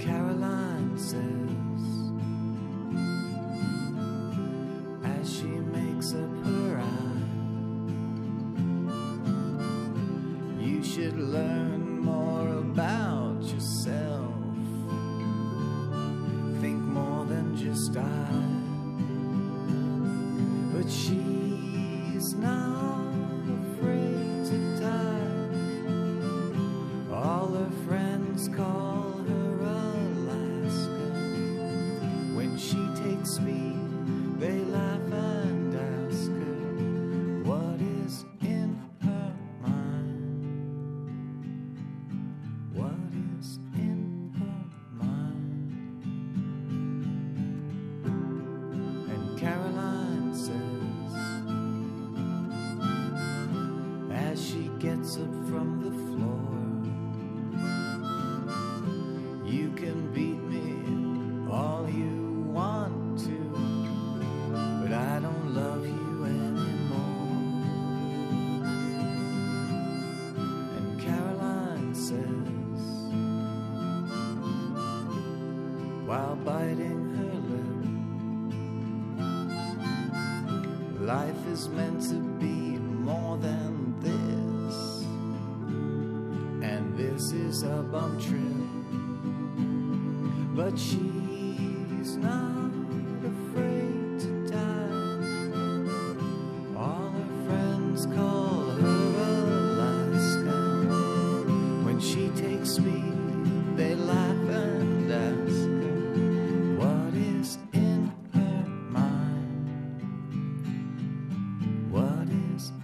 Caroline 0.00 0.96
says, 0.96 1.99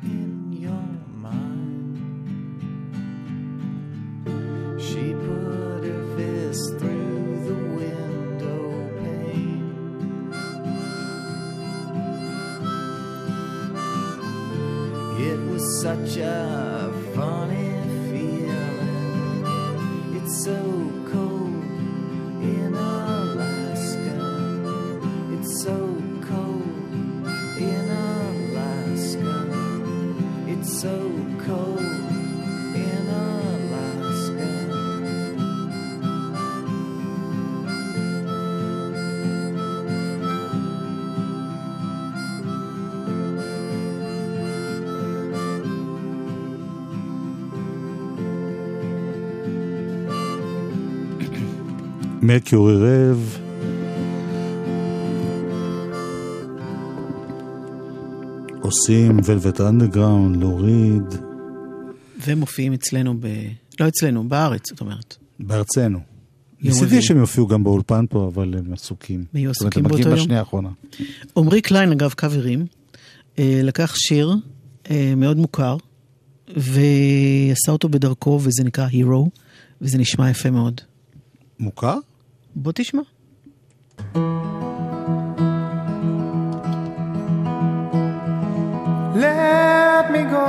in 0.02 0.52
your 0.52 0.88
mind? 1.14 1.96
She 4.80 5.12
put 5.12 5.84
her 5.88 6.04
fist 6.16 6.78
through 6.78 7.44
the 7.48 7.58
window 7.80 8.60
pane. 9.00 10.32
It 15.28 15.38
was 15.50 15.64
such 15.82 16.16
a 16.16 16.92
funny 17.14 17.75
Mercury 52.26 52.74
Rev. 52.74 53.38
עושים 58.62 59.20
Velvet 59.24 59.60
Underground, 59.60 60.36
להוריד, 60.36 61.02
והם 62.18 62.38
מופיעים 62.38 62.72
אצלנו 62.72 63.14
ב... 63.20 63.26
לא 63.80 63.88
אצלנו, 63.88 64.28
בארץ, 64.28 64.70
זאת 64.70 64.80
אומרת. 64.80 65.16
בארצנו. 65.40 65.98
יום 65.98 66.04
ניסיתי. 66.60 67.02
שהם 67.02 67.18
יופיעו 67.18 67.46
גם 67.46 67.64
באולפן 67.64 68.04
פה, 68.10 68.30
אבל 68.34 68.54
הם 68.58 68.72
עסוקים. 68.72 69.20
הם 69.20 69.26
יהיו 69.34 69.52
זאת 69.54 69.60
אומרת, 69.60 69.72
עסוקים 69.72 69.84
הם 69.84 69.92
מגיעים 69.92 70.04
באותו 70.04 70.16
יום? 70.16 70.24
בשנייה 70.24 70.40
האחרונה. 70.40 70.70
עמרי 71.36 71.60
קליין, 71.60 71.92
אגב, 71.92 72.12
קאברים, 72.12 72.66
אה, 73.38 73.60
לקח 73.62 73.94
שיר 73.96 74.34
אה, 74.90 75.14
מאוד 75.16 75.36
מוכר, 75.36 75.76
ועשה 76.48 77.72
אותו 77.72 77.88
בדרכו, 77.88 78.40
וזה 78.42 78.64
נקרא 78.64 78.88
Hero, 78.88 79.28
וזה 79.80 79.98
נשמע 79.98 80.30
יפה 80.30 80.50
מאוד. 80.50 80.80
מוכר? 81.58 81.98
בוא 82.55 82.71
תשמע. 82.75 83.01
Let 89.13 90.09
me 90.11 90.23
go. 90.23 90.47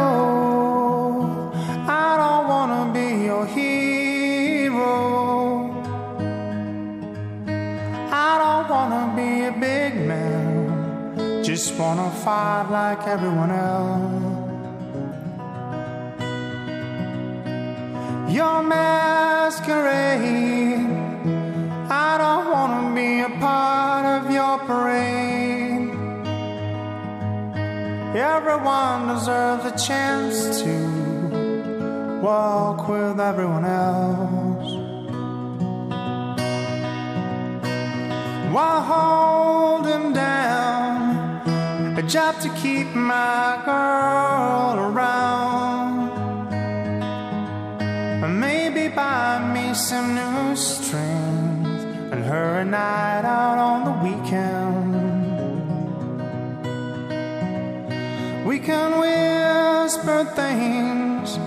I 1.88 2.16
don't 2.22 2.44
wanna 2.52 2.92
be 2.94 3.06
your 3.24 3.44
hero. 3.44 4.94
I 8.28 8.30
don't 8.42 8.66
wanna 8.72 9.04
be 9.16 9.30
a 9.50 9.52
big 9.52 9.92
man. 10.06 11.42
Just 11.42 11.68
wanna 11.78 12.08
fight 12.24 12.66
like 12.70 13.02
everyone 13.14 13.50
else. 13.50 14.32
Your 18.38 18.62
masquerade. 18.62 20.12
Everyone 28.39 29.07
deserves 29.07 29.65
a 29.65 29.75
chance 29.87 30.61
to 30.61 32.19
walk 32.21 32.87
with 32.87 33.19
everyone 33.19 33.65
else. 33.65 34.71
While 38.53 38.81
holding 38.93 40.13
down 40.13 41.97
a 41.97 42.03
job 42.03 42.39
to 42.41 42.49
keep 42.61 42.87
my 42.93 43.59
girl 43.65 44.85
around. 44.87 46.11
And 48.23 48.39
maybe 48.39 48.87
buy 48.87 49.39
me 49.51 49.73
some 49.73 50.13
new 50.13 50.55
strings 50.55 51.83
and 52.11 52.23
her 52.23 52.59
a 52.59 52.65
night 52.65 53.25
out 53.25 53.57
on 53.57 53.79
the 53.85 53.95
weekend. 54.05 54.66
We 58.57 58.63
can 58.65 58.91
whisper 58.99 60.25
things, 60.33 61.37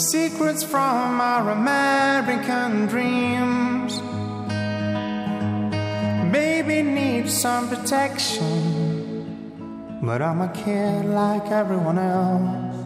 secrets 0.00 0.62
from 0.62 1.20
our 1.20 1.50
American 1.50 2.86
dreams. 2.86 4.00
Baby 6.30 6.82
needs 6.82 7.36
some 7.36 7.68
protection, 7.68 8.46
but 10.00 10.22
I'm 10.22 10.40
a 10.42 10.52
kid 10.52 11.06
like 11.06 11.50
everyone 11.50 11.98
else. 11.98 12.76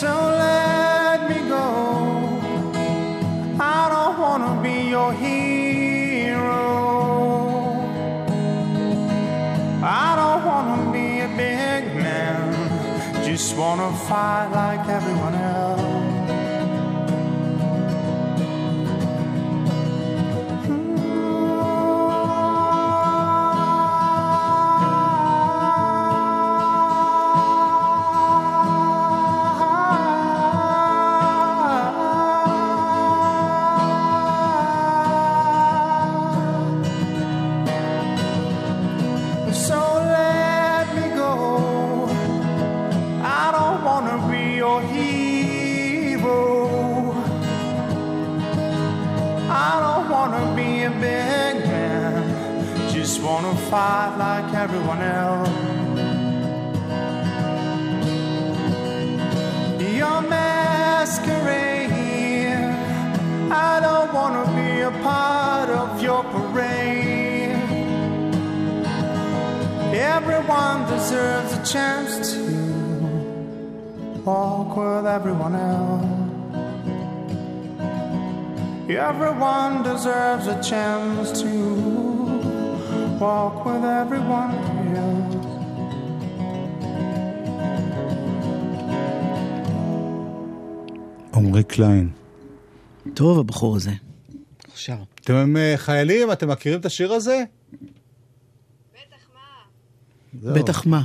So 0.00 0.10
let 0.46 1.28
me 1.28 1.38
go. 1.50 1.66
I 3.60 3.90
don't 3.92 4.18
wanna 4.18 4.62
be 4.62 4.88
your 4.88 5.12
hero. 5.12 5.69
Just 13.50 13.58
wanna 13.58 13.92
fight 14.06 14.48
like 14.52 14.88
everyone 14.88 15.34
else. 15.34 15.89
Fight 53.70 54.16
like 54.18 54.52
everyone 54.52 55.00
else. 55.00 55.48
Your 60.00 60.20
masquerade. 60.22 61.92
I 63.52 63.78
don't 63.86 64.12
wanna 64.12 64.44
be 64.58 64.80
a 64.80 64.90
part 65.04 65.70
of 65.70 66.02
your 66.02 66.24
parade. 66.24 67.54
Everyone 70.16 70.78
deserves 70.90 71.52
a 71.60 71.62
chance 71.72 72.32
to 72.32 72.42
walk 74.24 74.76
with 74.76 75.06
everyone 75.06 75.54
else. 75.54 76.06
Everyone 78.90 79.84
deserves 79.84 80.48
a 80.48 80.60
chance 80.60 81.40
to 81.40 82.09
walk 83.20 83.66
with 83.66 83.84
everyone 83.84 84.52
else. 84.96 85.36
עמרי 91.34 91.64
קליין. 91.64 92.10
טוב 93.14 93.38
הבחור 93.38 93.76
הזה. 93.76 93.90
עכשיו. 94.72 94.96
אתם 95.14 95.56
אה, 95.56 95.74
חיילים? 95.76 96.32
אתם 96.32 96.48
מכירים 96.48 96.80
את 96.80 96.86
השיר 96.86 97.12
הזה? 97.12 97.44
בטח 98.92 99.30
מה. 99.34 100.54
בטח 100.54 100.86
מה. 100.86 101.02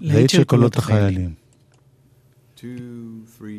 להיט 0.00 0.30
של 0.30 0.44
קולות 0.44 0.76
החיילים. 0.76 1.34
2, 2.56 3.24
3 3.38 3.50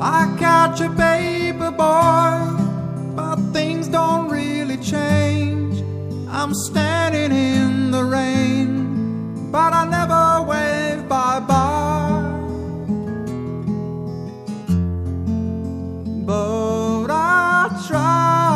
I 0.00 0.32
catch 0.38 0.80
a 0.80 0.88
baby 0.88 1.58
boy, 1.58 3.16
but 3.16 3.36
things 3.52 3.88
don't 3.88 4.30
really 4.30 4.76
change. 4.76 5.82
I'm 6.30 6.54
standing 6.54 7.32
in 7.32 7.90
the 7.90 8.04
rain, 8.04 9.50
but 9.50 9.72
I 9.72 9.84
never 9.86 10.42
wave 10.48 11.08
bye 11.08 11.40
bye. 11.40 12.24
But 16.26 17.10
I 17.10 17.84
try. 17.88 18.47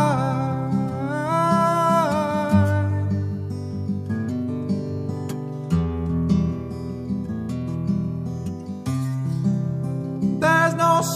No 11.02 11.08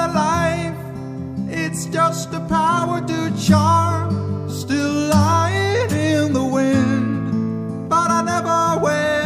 of 0.00 0.14
life, 0.14 0.76
it's 1.48 1.86
just 1.86 2.32
a 2.32 2.38
power 2.48 3.00
to 3.04 3.44
charm. 3.44 4.48
Still 4.48 5.08
lying 5.08 5.90
in 5.90 6.32
the 6.32 6.44
wind, 6.44 7.88
but 7.88 8.08
I 8.08 8.22
never 8.22 8.84
wave 8.84 9.21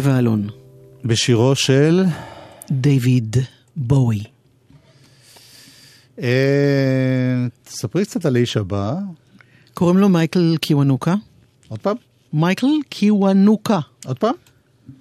גבע 0.00 0.18
אלון. 0.18 0.48
בשירו 1.04 1.54
של... 1.54 2.04
דיוויד 2.70 3.36
בואי. 3.76 4.22
אה, 6.22 7.46
תספרי 7.64 8.04
קצת 8.04 8.26
על 8.26 8.36
האיש 8.36 8.56
הבא. 8.56 8.94
קוראים 9.74 9.98
לו 9.98 10.08
מייקל 10.08 10.56
קיוונוקה. 10.60 11.14
עוד 11.68 11.80
פעם? 11.80 11.96
מייקל 12.32 12.66
קיוונוקה. 12.88 13.78
עוד 14.06 14.18
פעם? 14.18 14.34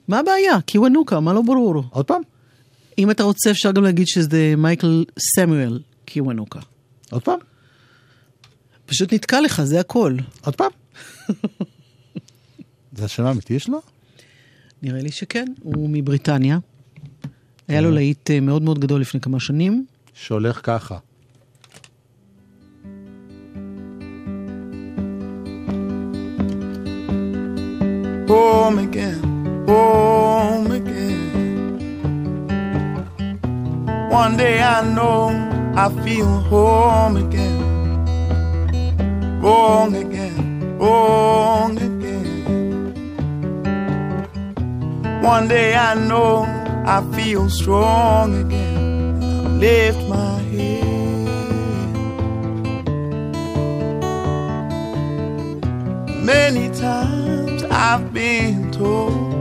מה 0.07 0.19
הבעיה? 0.19 0.61
קיוונוקה, 0.65 1.19
מה 1.19 1.33
לא 1.33 1.41
ברור? 1.41 1.83
עוד 1.89 2.05
פעם? 2.05 2.21
אם 2.97 3.11
אתה 3.11 3.23
רוצה 3.23 3.51
אפשר 3.51 3.71
גם 3.71 3.83
להגיד 3.83 4.07
שזה 4.07 4.53
מייקל 4.57 5.05
סמואל 5.19 5.79
קיוונוקה. 6.05 6.59
עוד 7.11 7.23
פעם? 7.23 7.39
פשוט 8.85 9.13
נתקע 9.13 9.41
לך, 9.41 9.63
זה 9.63 9.79
הכל. 9.79 10.17
עוד 10.45 10.55
פעם? 10.55 10.71
זה 12.97 13.05
השם 13.05 13.25
האמיתי 13.25 13.59
שלו? 13.59 13.81
נראה 14.81 15.01
לי 15.01 15.11
שכן, 15.11 15.45
הוא 15.63 15.89
מבריטניה. 15.89 16.59
היה 17.67 17.81
לו 17.81 17.91
להיט 17.91 18.31
אה, 18.31 18.39
מאוד 18.39 18.61
מאוד 18.61 18.79
גדול 18.79 19.01
לפני 19.01 19.19
כמה 19.19 19.39
שנים. 19.39 19.85
שהולך 20.13 20.59
ככה. 20.63 20.97
home 28.27 28.77
again, 28.87 29.21
home 29.69 30.71
again. 30.79 31.71
One 34.21 34.33
day 34.37 34.57
I 34.61 34.77
know 34.95 35.21
I 35.83 35.85
feel 36.03 36.31
home 36.51 37.15
again. 37.25 37.69
wrong 39.41 39.95
again, 39.95 40.77
wrong 40.77 41.77
again. 41.77 41.88
One 45.21 45.47
day 45.47 45.75
I 45.75 45.95
know 45.95 46.43
I 46.85 47.01
feel 47.15 47.49
strong 47.49 48.45
again. 48.45 49.21
I 49.23 49.49
lift 49.49 50.07
my 50.07 50.39
head. 50.53 50.89
Many 56.23 56.69
times 56.69 57.63
I've 57.63 58.13
been 58.13 58.71
told 58.71 59.39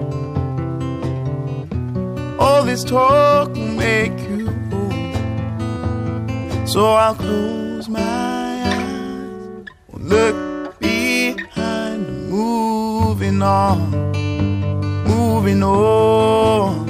all 2.41 2.64
this 2.64 2.83
talk 2.83 3.49
will 3.51 3.74
make 3.89 4.18
you 4.29 4.49
old. 4.72 4.93
So 6.68 6.95
I'll 6.95 7.14
close 7.14 7.89
my 7.89 8.01
eyes, 8.01 9.64
look 9.93 10.79
behind, 10.81 12.29
moving 12.31 13.43
on, 13.43 13.88
moving 15.39 15.62
on. 15.62 16.84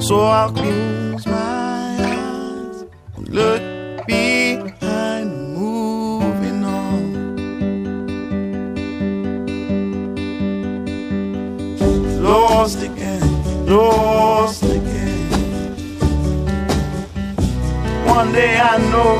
So 0.00 0.20
I'll 0.20 0.50
close 0.50 1.26
my 1.26 1.34
eyes, 1.36 2.84
and 3.16 3.28
look 3.28 3.60
behind, 4.06 5.52
moving 5.52 6.64
on. 6.64 7.02
Lost 12.22 12.80
again, 12.82 13.66
lost 13.66 14.62
again. 14.62 15.76
One 18.06 18.32
day 18.32 18.58
I 18.58 18.78
know 18.90 19.14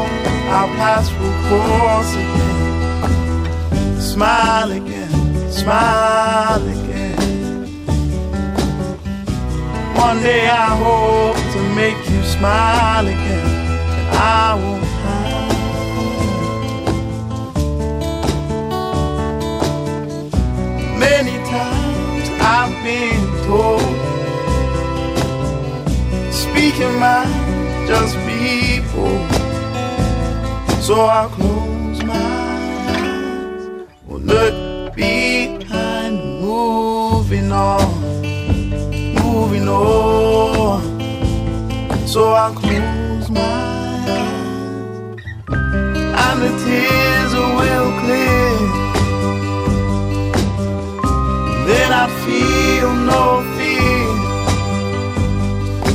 our 0.56 0.68
paths 0.78 1.10
will 1.18 1.36
cross 1.46 2.10
again. 2.14 4.00
Smile 4.00 4.72
again, 4.72 5.52
smile 5.52 6.62
again. 6.62 6.83
One 10.08 10.20
day 10.22 10.44
I 10.46 10.68
hope 10.84 11.36
to 11.54 11.60
make 11.74 11.98
you 12.10 12.22
smile 12.24 13.06
again. 13.06 13.46
I 14.12 14.54
won't 14.60 14.84
hide. 15.02 15.48
Many 20.98 21.36
times 21.56 22.26
I've 22.54 22.74
been 22.84 23.24
told, 23.46 23.96
speaking 26.32 26.94
my 27.04 27.24
just 27.88 28.14
people. 28.28 29.16
So 30.82 30.94
I'll 31.06 31.30
close 31.30 31.73
on. 39.68 40.82
So 42.06 42.32
I'll 42.32 42.54
close 42.54 43.30
my 43.30 43.40
eyes, 43.40 45.20
and 45.48 46.38
the 46.42 46.50
tears 46.64 47.32
will 47.34 47.90
clear. 48.02 48.52
Then 51.66 51.90
I 51.92 52.06
feel 52.24 52.92
no 53.12 53.42
fear. 53.56 54.08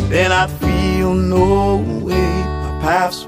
Then 0.10 0.32
I 0.32 0.48
feel 0.48 1.14
no 1.14 1.78
way. 2.04 2.44
My 2.64 2.72
paths 2.82 3.26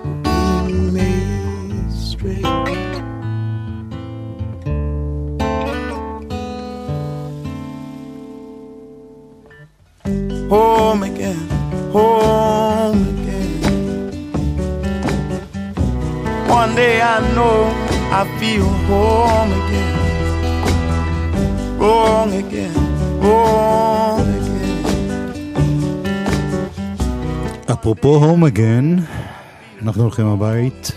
One 16.61 16.75
day 16.75 17.01
I 17.01 17.17
know 17.35 17.57
I 18.19 18.21
feel 18.39 18.67
home 18.89 19.51
again. 19.61 19.95
Wrong 21.81 22.31
again, 22.41 22.75
wrong 23.23 24.27
again. 24.39 24.85
אפרופו 27.71 28.15
הום 28.15 28.43
אגן, 28.45 28.95
אנחנו 29.81 30.03
הולכים 30.03 30.27
הבית. 30.27 30.91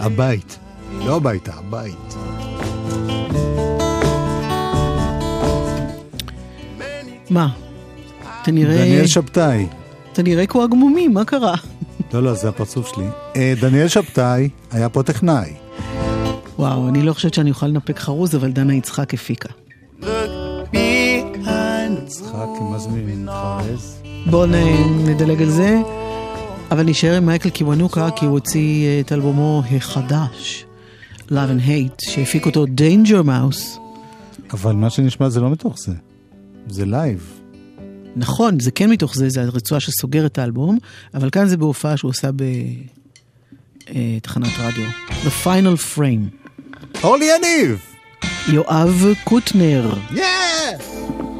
הבית. 0.00 0.58
לא 1.04 1.16
הביתה, 1.16 1.52
הבית. 1.54 2.14
מה? 7.30 7.48
אתה 8.42 8.50
נראה... 8.52 8.76
דניאל 8.76 9.06
שבתאי. 9.06 9.66
אתה 10.12 10.22
נראה 10.22 10.46
כמו 10.46 10.62
הגמומים, 10.62 11.14
מה 11.14 11.24
קרה? 11.24 11.54
לא, 12.14 12.22
לא, 12.22 12.34
זה 12.34 12.48
הפרצוף 12.48 12.94
שלי. 12.94 13.04
אה, 13.36 13.54
דניאל 13.60 13.88
שבתאי 13.88 14.48
היה 14.70 14.88
פה 14.88 15.02
טכנאי. 15.02 15.52
וואו, 16.58 16.88
אני 16.88 17.02
לא 17.02 17.12
חושבת 17.12 17.34
שאני 17.34 17.50
אוכל 17.50 17.66
לנפק 17.66 17.98
חרוז, 17.98 18.36
אבל 18.36 18.52
דנה 18.52 18.74
יצחק 18.74 19.14
הפיקה. 19.14 19.48
יצחק, 22.02 22.48
מה 22.70 22.78
זה 22.78 22.88
מחרז? 22.90 24.02
בואו 24.26 24.46
נדלג 25.06 25.42
על 25.42 25.50
זה. 25.50 25.80
אבל 26.70 26.82
נשאר 26.82 27.16
עם 27.16 27.26
מייקל 27.26 27.50
קיוונוקה, 27.50 28.10
כי 28.16 28.26
הוא 28.26 28.32
הוציא 28.32 28.86
אה, 28.86 29.00
את 29.00 29.12
אלבומו 29.12 29.62
החדש, 29.76 30.64
Love 31.28 31.32
and 31.32 31.66
Hate, 31.68 32.10
שהפיק 32.10 32.46
אותו 32.46 32.64
Danger 32.64 33.26
Mouse. 33.26 33.78
אבל 34.52 34.74
מה 34.74 34.90
שנשמע 34.90 35.28
זה 35.28 35.40
לא 35.40 35.50
מתוך 35.50 35.78
זה. 35.78 35.92
זה 36.68 36.86
live. 36.86 37.41
נכון, 38.16 38.60
זה 38.60 38.70
כן 38.70 38.90
מתוך 38.90 39.14
זה, 39.14 39.28
זה 39.28 39.42
הרצועה 39.42 39.80
שסוגרת 39.80 40.32
את 40.32 40.38
האלבום, 40.38 40.78
אבל 41.14 41.30
כאן 41.30 41.46
זה 41.46 41.56
בהופעה 41.56 41.96
שהוא 41.96 42.08
עושה 42.08 42.30
בתחנת 43.86 44.52
רדיו. 44.58 44.86
The 45.08 45.44
Final 45.44 45.96
Frame. 45.96 46.52
אורלי 47.04 47.30
יניב! 47.36 47.78
יואב 48.48 49.04
קוטנר. 49.24 49.94
Yeah! 50.10 51.31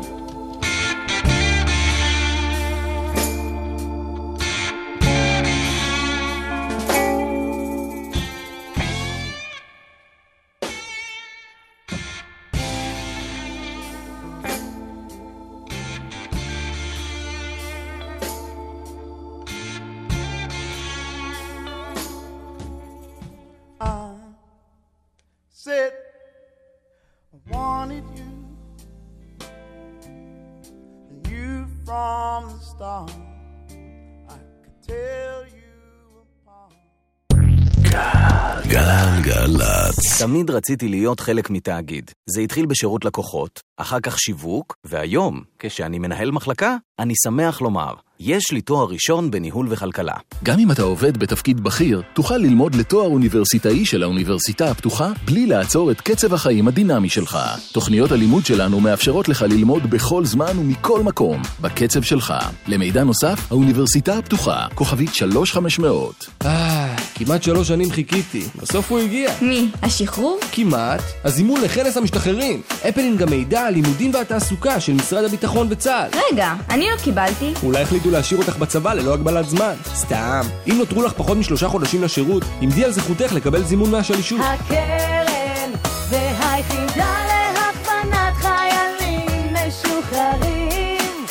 תמיד 40.22 40.50
רציתי 40.50 40.88
להיות 40.88 41.20
חלק 41.20 41.50
מתאגיד. 41.50 42.10
זה 42.26 42.40
התחיל 42.40 42.66
בשירות 42.66 43.04
לקוחות, 43.04 43.60
אחר 43.76 44.00
כך 44.00 44.18
שיווק, 44.18 44.76
והיום, 44.84 45.42
כשאני 45.58 45.98
מנהל 45.98 46.30
מחלקה, 46.30 46.76
אני 46.98 47.14
שמח 47.24 47.60
לומר, 47.60 47.94
יש 48.20 48.52
לי 48.52 48.60
תואר 48.60 48.86
ראשון 48.88 49.30
בניהול 49.30 49.66
וכלכלה. 49.70 50.14
גם 50.42 50.58
אם 50.58 50.72
אתה 50.72 50.82
עובד 50.82 51.16
בתפקיד 51.16 51.60
בכיר, 51.60 52.02
תוכל 52.14 52.36
ללמוד 52.36 52.74
לתואר 52.74 53.06
אוניברסיטאי 53.06 53.84
של 53.84 54.02
האוניברסיטה 54.02 54.70
הפתוחה 54.70 55.12
בלי 55.24 55.46
לעצור 55.46 55.90
את 55.90 56.00
קצב 56.00 56.34
החיים 56.34 56.68
הדינמי 56.68 57.08
שלך. 57.08 57.38
תוכניות 57.72 58.12
הלימוד 58.12 58.46
שלנו 58.46 58.80
מאפשרות 58.80 59.28
לך 59.28 59.42
ללמוד 59.42 59.90
בכל 59.90 60.24
זמן 60.24 60.58
ומכל 60.58 61.02
מקום, 61.02 61.42
בקצב 61.60 62.02
שלך. 62.02 62.34
למידע 62.68 63.04
נוסף, 63.04 63.46
האוניברסיטה 63.50 64.18
הפתוחה, 64.18 64.66
כוכבית 64.74 65.14
3500. 65.14 66.26
אה, 66.44 66.96
כמעט 67.14 67.42
שלוש 67.42 67.68
שנים 67.68 67.90
חיכיתי, 67.90 68.44
בסוף 68.62 68.90
הוא 68.90 68.98
הגיע. 68.98 69.32
מי? 69.42 69.68
השחרור? 69.82 70.38
כמעט. 70.52 71.02
הזימון 71.24 71.60
לכנס 71.60 71.96
המשתחררים. 71.96 72.62
אפלין 72.88 73.16
גם 73.16 73.30
מידע 73.30 73.60
על 73.60 73.74
לימודים 73.74 74.14
והתעסוקה 74.14 74.80
של 74.80 74.92
משרד 74.92 75.24
הביטחון 75.24 75.66
וצה"ל. 75.70 76.18
רגע, 76.32 76.54
אני 76.70 76.86
לא 76.90 76.96
קיבלתי. 77.04 77.52
אולי 77.62 77.82
החליטו 77.82 78.11
להשאיר 78.12 78.40
אותך 78.40 78.56
בצבא 78.56 78.92
ללא 78.92 79.14
הגבלת 79.14 79.48
זמן. 79.48 79.74
סתם. 79.94 80.40
אם 80.66 80.78
נותרו 80.78 81.02
לך 81.02 81.12
פחות 81.12 81.38
משלושה 81.38 81.68
חודשים 81.68 82.02
לשירות, 82.02 82.42
עמדי 82.60 82.84
על 82.84 82.92
זכותך 82.92 83.32
לקבל 83.32 83.62
זימון 83.62 83.90
מהשלישות. 83.90 84.40
הקרן 84.42 85.70
והיחידה 86.10 87.14
להכוונת 87.54 88.34
חיילים 88.34 89.54
משוחררים 89.54 91.26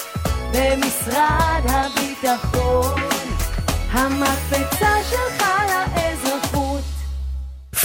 במשרד 0.53 1.63
הביטחון 1.69 3.01
המקפצה 3.91 4.70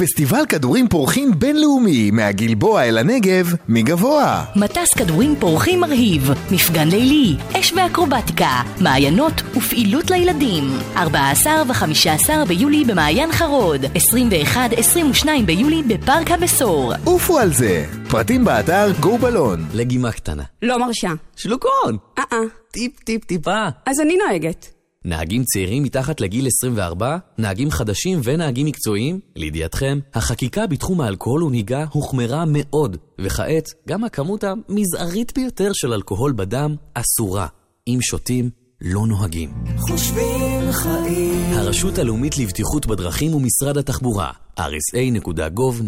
פסטיבל 0.01 0.47
כדורים 0.49 0.89
פורחים 0.89 1.31
בינלאומי 1.39 2.11
מהגלבוע 2.11 2.83
אל 2.83 2.99
הנגב, 2.99 3.47
מגבוה. 3.69 4.45
מטס 4.57 4.95
כדורים 4.99 5.35
פורחים 5.41 5.81
מרהיב, 5.81 6.31
מפגן 6.51 6.89
לילי, 6.89 7.37
אש 7.61 7.73
ואקרובטיקה, 7.73 8.63
מעיינות 8.81 9.33
ופעילות 9.57 10.11
לילדים. 10.11 10.65
14 10.97 11.63
ו-15 11.67 12.47
ביולי 12.49 12.85
במעיין 12.85 13.33
חרוד, 13.33 13.85
21-22 13.85 15.27
ביולי 15.47 15.83
בפארק 15.83 16.31
הבשור. 16.31 16.93
עופו 17.05 17.39
על 17.39 17.53
זה. 17.53 17.85
פרטים 18.09 18.45
באתר 18.45 18.91
גו 19.01 19.19
בלון. 19.19 19.67
לגימה 19.75 20.13
קטנה. 20.13 20.43
לא 20.63 20.79
מרשה. 20.79 21.13
שלוקון! 21.37 21.97
אה-אה. 22.19 22.39
טיפ 22.71 23.01
טיפ 23.01 23.25
טיפה. 23.25 23.65
אז 23.87 24.01
אני 24.01 24.17
נוהגת. 24.17 24.76
נהגים 25.07 25.45
צעירים 25.45 25.83
מתחת 25.83 26.21
לגיל 26.21 26.47
24, 26.47 27.17
נהגים 27.39 27.71
חדשים 27.71 28.21
ונהגים 28.25 28.67
מקצועיים? 28.67 29.21
לידיעתכם, 29.37 29.99
החקיקה 30.15 30.67
בתחום 30.67 31.01
האלכוהול 31.01 31.43
ונהיגה 31.43 31.85
הוחמרה 31.93 32.45
מאוד, 32.47 32.97
וכעת 33.21 33.69
גם 33.89 34.05
הכמות 34.05 34.45
המזערית 34.45 35.33
ביותר 35.39 35.71
של 35.75 35.93
אלכוהול 35.93 36.33
בדם 36.33 36.77
אסורה. 36.95 37.47
אם 37.89 37.99
שותים, 38.01 38.51
לא 38.81 39.07
נוהגים. 39.07 39.51
חושבים 39.79 40.73
חיים. 40.73 41.53
הרשות 41.53 41.99
הלאומית 41.99 42.39
לבטיחות 42.39 42.87
בדרכים 42.87 43.35
ומשרד 43.35 43.79
התחבורה, 43.79 44.31
rsa.gov.il 44.59 45.83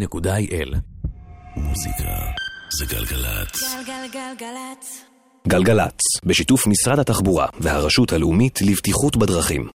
מוזיקה 1.55 2.13
זה 2.79 2.85
גלגלצ. 2.85 3.63
גלגלגלגלצ. 3.87 5.08
גלגלצ, 5.49 5.99
בשיתוף 6.25 6.67
משרד 6.67 6.99
התחבורה 6.99 7.47
והרשות 7.59 8.13
הלאומית 8.13 8.61
לבטיחות 8.61 9.17
בדרכים. 9.17 9.78